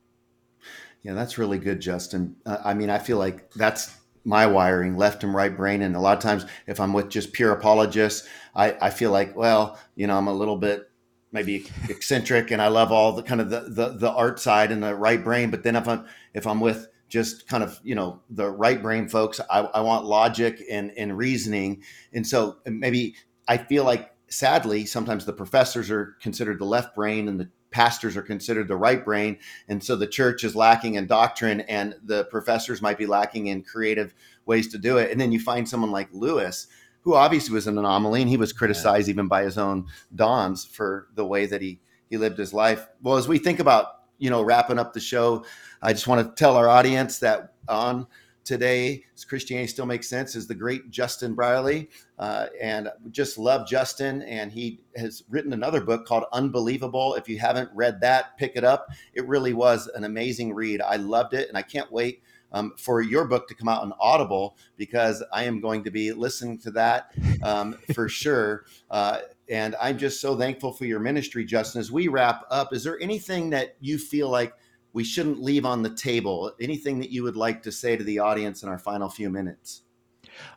Yeah, 1.02 1.14
that's 1.14 1.36
really 1.36 1.58
good, 1.58 1.80
Justin. 1.80 2.36
Uh, 2.46 2.58
I 2.64 2.72
mean, 2.74 2.90
I 2.90 2.98
feel 2.98 3.18
like 3.18 3.50
that's 3.54 3.96
my 4.24 4.46
wiring, 4.46 4.96
left 4.96 5.22
and 5.22 5.34
right 5.34 5.54
brain. 5.54 5.82
And 5.82 5.94
a 5.94 6.00
lot 6.00 6.16
of 6.16 6.22
times, 6.22 6.46
if 6.66 6.80
I'm 6.80 6.92
with 6.92 7.10
just 7.10 7.32
pure 7.32 7.52
apologists, 7.52 8.26
I, 8.54 8.76
I 8.80 8.90
feel 8.90 9.10
like, 9.10 9.36
well, 9.36 9.78
you 9.94 10.06
know, 10.06 10.16
I'm 10.16 10.28
a 10.28 10.32
little 10.32 10.56
bit 10.56 10.90
maybe 11.30 11.66
eccentric 11.88 12.50
and 12.50 12.62
I 12.62 12.68
love 12.68 12.92
all 12.92 13.12
the 13.12 13.22
kind 13.22 13.40
of 13.40 13.50
the, 13.50 13.60
the, 13.68 13.88
the 13.98 14.10
art 14.10 14.38
side 14.38 14.70
and 14.70 14.82
the 14.82 14.94
right 14.94 15.22
brain. 15.22 15.50
But 15.50 15.64
then 15.64 15.76
if 15.76 15.88
I'm, 15.88 16.06
if 16.32 16.46
I'm 16.46 16.60
with 16.60 16.88
just 17.08 17.48
kind 17.48 17.62
of, 17.62 17.78
you 17.82 17.94
know, 17.94 18.22
the 18.30 18.48
right 18.50 18.80
brain 18.80 19.08
folks, 19.08 19.40
I, 19.50 19.60
I 19.60 19.80
want 19.80 20.06
logic 20.06 20.62
and, 20.70 20.92
and 20.96 21.18
reasoning. 21.18 21.82
And 22.12 22.26
so 22.26 22.58
maybe 22.66 23.16
I 23.48 23.58
feel 23.58 23.84
like 23.84 24.14
sadly, 24.28 24.86
sometimes 24.86 25.24
the 25.24 25.32
professors 25.32 25.90
are 25.90 26.16
considered 26.20 26.58
the 26.58 26.64
left 26.64 26.94
brain 26.94 27.28
and 27.28 27.38
the 27.38 27.50
pastors 27.74 28.16
are 28.16 28.22
considered 28.22 28.68
the 28.68 28.76
right 28.76 29.04
brain. 29.04 29.36
And 29.68 29.82
so 29.82 29.96
the 29.96 30.06
church 30.06 30.44
is 30.44 30.54
lacking 30.54 30.94
in 30.94 31.08
doctrine 31.08 31.62
and 31.62 31.96
the 32.04 32.24
professors 32.26 32.80
might 32.80 32.96
be 32.96 33.04
lacking 33.04 33.48
in 33.48 33.62
creative 33.64 34.14
ways 34.46 34.68
to 34.68 34.78
do 34.78 34.98
it. 34.98 35.10
And 35.10 35.20
then 35.20 35.32
you 35.32 35.40
find 35.40 35.68
someone 35.68 35.90
like 35.90 36.08
Lewis, 36.12 36.68
who 37.00 37.16
obviously 37.16 37.52
was 37.52 37.66
an 37.66 37.76
anomaly 37.76 38.20
and 38.20 38.30
he 38.30 38.36
was 38.36 38.52
criticized 38.52 39.08
even 39.08 39.26
by 39.26 39.42
his 39.42 39.58
own 39.58 39.88
dons 40.14 40.64
for 40.64 41.08
the 41.16 41.26
way 41.26 41.46
that 41.46 41.60
he, 41.60 41.80
he 42.08 42.16
lived 42.16 42.38
his 42.38 42.54
life. 42.54 42.86
Well, 43.02 43.16
as 43.16 43.26
we 43.26 43.38
think 43.38 43.58
about, 43.58 44.02
you 44.18 44.30
know, 44.30 44.42
wrapping 44.42 44.78
up 44.78 44.92
the 44.92 45.00
show, 45.00 45.44
I 45.82 45.92
just 45.92 46.06
want 46.06 46.24
to 46.24 46.40
tell 46.40 46.56
our 46.56 46.68
audience 46.68 47.18
that 47.18 47.54
on 47.68 48.06
today, 48.44 49.04
Christianity 49.26 49.68
Still 49.68 49.86
Makes 49.86 50.08
Sense, 50.08 50.36
is 50.36 50.46
the 50.46 50.54
great 50.54 50.90
Justin 50.90 51.34
Brierley. 51.34 51.88
Uh, 52.18 52.46
and 52.60 52.88
just 53.10 53.38
love 53.38 53.66
Justin. 53.66 54.22
And 54.22 54.52
he 54.52 54.80
has 54.96 55.24
written 55.28 55.52
another 55.52 55.80
book 55.80 56.06
called 56.06 56.24
Unbelievable. 56.32 57.14
If 57.14 57.28
you 57.28 57.38
haven't 57.38 57.70
read 57.74 58.00
that, 58.02 58.36
pick 58.36 58.52
it 58.54 58.64
up. 58.64 58.88
It 59.14 59.26
really 59.26 59.54
was 59.54 59.88
an 59.88 60.04
amazing 60.04 60.54
read. 60.54 60.80
I 60.80 60.96
loved 60.96 61.34
it. 61.34 61.48
And 61.48 61.58
I 61.58 61.62
can't 61.62 61.90
wait 61.90 62.22
um, 62.52 62.72
for 62.78 63.02
your 63.02 63.26
book 63.26 63.48
to 63.48 63.54
come 63.54 63.68
out 63.68 63.82
on 63.82 63.92
Audible 64.00 64.56
because 64.76 65.22
I 65.32 65.44
am 65.44 65.60
going 65.60 65.82
to 65.84 65.90
be 65.90 66.12
listening 66.12 66.58
to 66.58 66.70
that 66.72 67.12
um, 67.42 67.74
for 67.94 68.08
sure. 68.10 68.64
Uh, 68.90 69.18
and 69.50 69.74
I'm 69.80 69.98
just 69.98 70.20
so 70.20 70.36
thankful 70.38 70.72
for 70.72 70.86
your 70.86 71.00
ministry, 71.00 71.44
Justin. 71.44 71.80
As 71.80 71.92
we 71.92 72.08
wrap 72.08 72.44
up, 72.50 72.72
is 72.72 72.84
there 72.84 72.98
anything 73.00 73.50
that 73.50 73.76
you 73.80 73.98
feel 73.98 74.30
like 74.30 74.54
we 74.94 75.04
shouldn't 75.04 75.42
leave 75.42 75.66
on 75.66 75.82
the 75.82 75.90
table. 75.90 76.52
Anything 76.60 76.98
that 77.00 77.10
you 77.10 77.22
would 77.24 77.36
like 77.36 77.62
to 77.64 77.72
say 77.72 77.96
to 77.96 78.04
the 78.04 78.20
audience 78.20 78.62
in 78.62 78.68
our 78.70 78.78
final 78.78 79.10
few 79.10 79.28
minutes? 79.28 79.82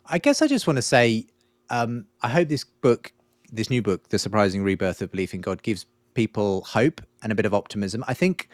I 0.06 0.18
guess 0.18 0.40
I 0.40 0.46
just 0.46 0.66
want 0.66 0.78
to 0.78 0.82
say 0.82 1.26
um, 1.70 2.06
I 2.22 2.28
hope 2.28 2.48
this 2.48 2.64
book, 2.64 3.12
this 3.52 3.68
new 3.68 3.82
book, 3.82 4.08
The 4.08 4.18
Surprising 4.18 4.62
Rebirth 4.62 5.02
of 5.02 5.10
Belief 5.10 5.34
in 5.34 5.40
God, 5.40 5.62
gives 5.62 5.84
people 6.14 6.62
hope 6.62 7.02
and 7.22 7.32
a 7.32 7.34
bit 7.34 7.44
of 7.44 7.52
optimism. 7.52 8.04
I 8.08 8.14
think 8.14 8.48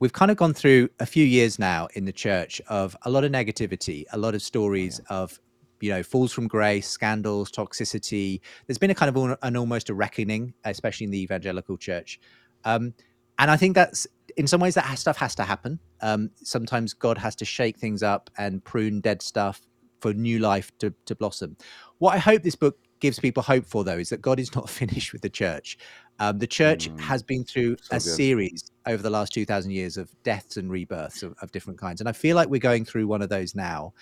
we've 0.00 0.12
kind 0.12 0.30
of 0.30 0.36
gone 0.36 0.54
through 0.54 0.88
a 0.98 1.06
few 1.06 1.24
years 1.24 1.58
now 1.58 1.88
in 1.94 2.06
the 2.06 2.12
church 2.12 2.60
of 2.68 2.96
a 3.02 3.10
lot 3.10 3.22
of 3.22 3.30
negativity, 3.30 4.04
a 4.12 4.18
lot 4.18 4.34
of 4.34 4.42
stories 4.42 5.00
yeah. 5.10 5.16
of 5.18 5.38
you 5.80 5.90
know 5.90 6.02
falls 6.02 6.30
from 6.30 6.46
grace 6.46 6.86
scandals 6.86 7.50
toxicity 7.50 8.38
there's 8.66 8.76
been 8.76 8.90
a 8.90 8.94
kind 8.94 9.16
of 9.16 9.38
an 9.40 9.56
almost 9.56 9.88
a 9.88 9.94
reckoning 9.94 10.52
especially 10.64 11.04
in 11.04 11.10
the 11.10 11.22
evangelical 11.22 11.78
church 11.78 12.20
um, 12.66 12.92
and 13.38 13.50
i 13.50 13.56
think 13.56 13.74
that's 13.74 14.06
in 14.36 14.46
some 14.46 14.60
ways 14.60 14.74
that 14.74 14.98
stuff 14.98 15.16
has 15.18 15.34
to 15.36 15.44
happen. 15.44 15.78
Um, 16.00 16.30
sometimes 16.36 16.94
God 16.94 17.18
has 17.18 17.34
to 17.36 17.44
shake 17.44 17.78
things 17.78 18.02
up 18.02 18.30
and 18.38 18.64
prune 18.64 19.00
dead 19.00 19.22
stuff 19.22 19.60
for 20.00 20.12
new 20.14 20.38
life 20.38 20.70
to, 20.78 20.92
to 21.06 21.14
blossom. 21.14 21.56
What 21.98 22.14
I 22.14 22.18
hope 22.18 22.42
this 22.42 22.56
book 22.56 22.78
gives 23.00 23.18
people 23.18 23.42
hope 23.42 23.66
for, 23.66 23.84
though, 23.84 23.98
is 23.98 24.10
that 24.10 24.22
God 24.22 24.38
is 24.38 24.54
not 24.54 24.68
finished 24.80 25.12
with 25.12 25.22
the 25.22 25.30
church. 25.30 25.78
Um, 26.18 26.38
the 26.38 26.46
church 26.46 26.90
mm, 26.90 27.00
has 27.00 27.22
been 27.22 27.44
through 27.44 27.76
so 27.80 27.96
a 27.96 27.98
good. 27.98 28.02
series 28.02 28.70
over 28.86 29.02
the 29.02 29.10
last 29.10 29.32
2,000 29.32 29.70
years 29.70 29.96
of 29.96 30.10
deaths 30.22 30.56
and 30.56 30.70
rebirths 30.70 31.22
of, 31.22 31.34
of, 31.40 31.50
different 31.50 31.78
kinds. 31.78 32.00
And 32.00 32.08
I 32.08 32.12
feel 32.12 32.36
like 32.36 32.48
we're 32.48 32.58
going 32.60 32.84
through 32.84 33.06
one 33.06 33.22
of 33.22 33.30
those 33.30 33.54
now. 33.54 33.94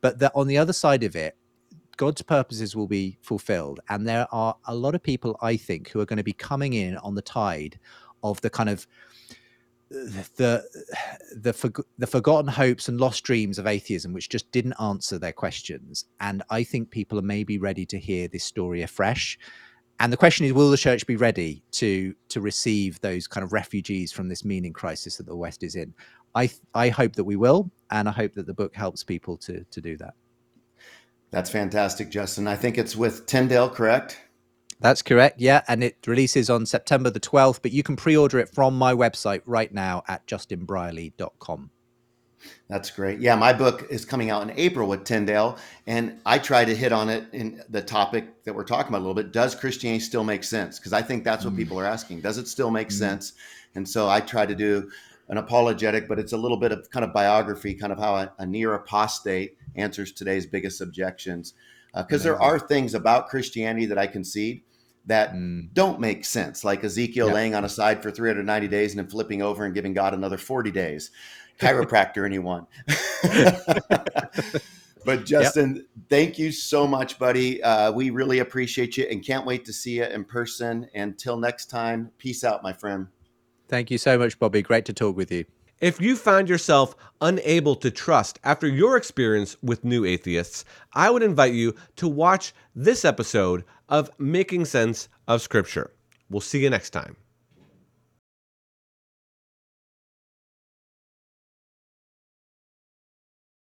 But 0.00 0.18
that 0.18 0.32
on 0.34 0.46
the 0.46 0.58
other 0.58 0.72
side 0.72 1.04
of 1.04 1.14
it, 1.14 1.36
God's 1.96 2.22
purposes 2.22 2.74
will 2.74 2.86
be 2.88 3.18
fulfilled. 3.20 3.80
And 3.88 4.06
there 4.06 4.26
are 4.32 4.56
a 4.64 4.74
lot 4.74 4.94
of 4.94 5.02
people, 5.02 5.38
I 5.42 5.56
think, 5.56 5.90
who 5.90 6.00
are 6.00 6.06
going 6.06 6.16
to 6.16 6.24
be 6.24 6.32
coming 6.32 6.72
in 6.72 6.96
on 6.98 7.14
the 7.14 7.22
tide 7.22 7.78
of 8.22 8.40
the 8.40 8.50
kind 8.50 8.68
of 8.68 8.86
the 9.90 10.64
the 11.36 11.52
for, 11.52 11.70
the 11.98 12.06
forgotten 12.06 12.48
hopes 12.48 12.88
and 12.88 13.00
lost 13.00 13.24
dreams 13.24 13.58
of 13.58 13.66
atheism, 13.66 14.12
which 14.12 14.28
just 14.28 14.50
didn't 14.52 14.74
answer 14.80 15.18
their 15.18 15.32
questions. 15.32 16.04
And 16.20 16.42
I 16.48 16.62
think 16.62 16.90
people 16.90 17.18
are 17.18 17.22
maybe 17.22 17.58
ready 17.58 17.84
to 17.86 17.98
hear 17.98 18.28
this 18.28 18.44
story 18.44 18.82
afresh. 18.82 19.38
And 19.98 20.12
the 20.12 20.16
question 20.16 20.46
is, 20.46 20.52
will 20.52 20.70
the 20.70 20.76
church 20.76 21.06
be 21.06 21.16
ready 21.16 21.62
to 21.72 22.14
to 22.28 22.40
receive 22.40 23.00
those 23.00 23.26
kind 23.26 23.44
of 23.44 23.52
refugees 23.52 24.12
from 24.12 24.28
this 24.28 24.44
meaning 24.44 24.72
crisis 24.72 25.16
that 25.16 25.26
the 25.26 25.36
West 25.36 25.62
is 25.62 25.74
in? 25.74 25.92
I 26.34 26.50
I 26.72 26.88
hope 26.88 27.16
that 27.16 27.24
we 27.24 27.36
will, 27.36 27.70
and 27.90 28.08
I 28.08 28.12
hope 28.12 28.34
that 28.34 28.46
the 28.46 28.54
book 28.54 28.74
helps 28.74 29.02
people 29.02 29.36
to 29.38 29.64
to 29.64 29.80
do 29.80 29.96
that. 29.96 30.14
That's 31.32 31.50
fantastic, 31.50 32.10
Justin. 32.10 32.46
I 32.46 32.56
think 32.56 32.78
it's 32.78 32.96
with 32.96 33.26
Tyndale, 33.26 33.70
correct? 33.70 34.18
That's 34.80 35.02
correct. 35.02 35.40
Yeah. 35.40 35.62
And 35.68 35.84
it 35.84 35.98
releases 36.06 36.48
on 36.48 36.66
September 36.66 37.10
the 37.10 37.20
12th, 37.20 37.60
but 37.62 37.72
you 37.72 37.82
can 37.82 37.96
pre 37.96 38.16
order 38.16 38.38
it 38.38 38.48
from 38.48 38.76
my 38.76 38.94
website 38.94 39.42
right 39.44 39.72
now 39.72 40.02
at 40.08 40.26
justinbrierley.com. 40.26 41.70
That's 42.68 42.90
great. 42.90 43.20
Yeah, 43.20 43.34
my 43.36 43.52
book 43.52 43.86
is 43.90 44.04
coming 44.04 44.30
out 44.30 44.42
in 44.42 44.50
April 44.56 44.88
with 44.88 45.04
Tyndale, 45.04 45.58
and 45.86 46.20
I 46.24 46.38
try 46.38 46.64
to 46.64 46.74
hit 46.74 46.92
on 46.92 47.10
it 47.10 47.24
in 47.32 47.62
the 47.68 47.82
topic 47.82 48.44
that 48.44 48.54
we're 48.54 48.64
talking 48.64 48.88
about 48.88 48.98
a 48.98 49.04
little 49.04 49.14
bit. 49.14 49.32
Does 49.32 49.54
Christianity 49.54 50.00
still 50.00 50.24
make 50.24 50.44
sense? 50.44 50.78
Because 50.78 50.94
I 50.94 51.02
think 51.02 51.22
that's 51.22 51.44
what 51.44 51.54
mm. 51.54 51.58
people 51.58 51.78
are 51.78 51.84
asking. 51.84 52.22
Does 52.22 52.38
it 52.38 52.48
still 52.48 52.70
make 52.70 52.88
mm. 52.88 52.92
sense? 52.92 53.34
And 53.74 53.86
so 53.86 54.08
I 54.08 54.20
try 54.20 54.46
to 54.46 54.54
do 54.54 54.90
an 55.28 55.36
apologetic, 55.36 56.08
but 56.08 56.18
it's 56.18 56.32
a 56.32 56.36
little 56.36 56.56
bit 56.56 56.72
of 56.72 56.88
kind 56.90 57.04
of 57.04 57.12
biography, 57.12 57.74
kind 57.74 57.92
of 57.92 57.98
how 57.98 58.14
a, 58.16 58.32
a 58.38 58.46
near 58.46 58.74
apostate 58.74 59.56
answers 59.76 60.12
today's 60.12 60.46
biggest 60.46 60.80
objections. 60.80 61.54
Because 61.94 62.22
uh, 62.22 62.24
there 62.24 62.40
are 62.40 62.58
things 62.58 62.94
about 62.94 63.28
Christianity 63.28 63.86
that 63.86 63.98
I 63.98 64.06
concede 64.06 64.62
that 65.06 65.32
mm. 65.32 65.68
don't 65.72 66.00
make 66.00 66.24
sense, 66.24 66.64
like 66.64 66.84
Ezekiel 66.84 67.28
yeah. 67.28 67.34
laying 67.34 67.54
on 67.54 67.64
a 67.64 67.68
side 67.68 68.02
for 68.02 68.10
390 68.10 68.68
days 68.68 68.92
and 68.92 68.98
then 68.98 69.08
flipping 69.08 69.42
over 69.42 69.64
and 69.64 69.74
giving 69.74 69.92
God 69.92 70.14
another 70.14 70.36
40 70.36 70.70
days. 70.70 71.10
Chiropractor, 71.58 72.24
anyone. 72.24 72.66
but 75.04 75.26
Justin, 75.26 75.76
yep. 75.76 75.84
thank 76.08 76.38
you 76.38 76.52
so 76.52 76.86
much, 76.86 77.18
buddy. 77.18 77.62
Uh, 77.62 77.92
we 77.92 78.10
really 78.10 78.38
appreciate 78.38 78.96
you 78.96 79.04
and 79.04 79.24
can't 79.24 79.44
wait 79.44 79.64
to 79.66 79.72
see 79.72 79.98
you 79.98 80.04
in 80.04 80.24
person. 80.24 80.88
Until 80.94 81.36
next 81.36 81.66
time, 81.66 82.10
peace 82.18 82.44
out, 82.44 82.62
my 82.62 82.72
friend. 82.72 83.08
Thank 83.68 83.90
you 83.90 83.98
so 83.98 84.18
much, 84.18 84.38
Bobby. 84.38 84.62
Great 84.62 84.84
to 84.86 84.92
talk 84.92 85.16
with 85.16 85.30
you. 85.30 85.44
If 85.80 85.98
you 85.98 86.14
find 86.14 86.46
yourself 86.46 86.94
unable 87.22 87.74
to 87.76 87.90
trust 87.90 88.38
after 88.44 88.66
your 88.66 88.98
experience 88.98 89.56
with 89.62 89.82
new 89.82 90.04
atheists, 90.04 90.66
I 90.92 91.08
would 91.08 91.22
invite 91.22 91.54
you 91.54 91.74
to 91.96 92.06
watch 92.06 92.52
this 92.74 93.02
episode 93.02 93.64
of 93.88 94.10
Making 94.18 94.66
Sense 94.66 95.08
of 95.26 95.40
Scripture. 95.40 95.90
We'll 96.28 96.42
see 96.42 96.62
you 96.62 96.68
next 96.68 96.90
time. 96.90 97.16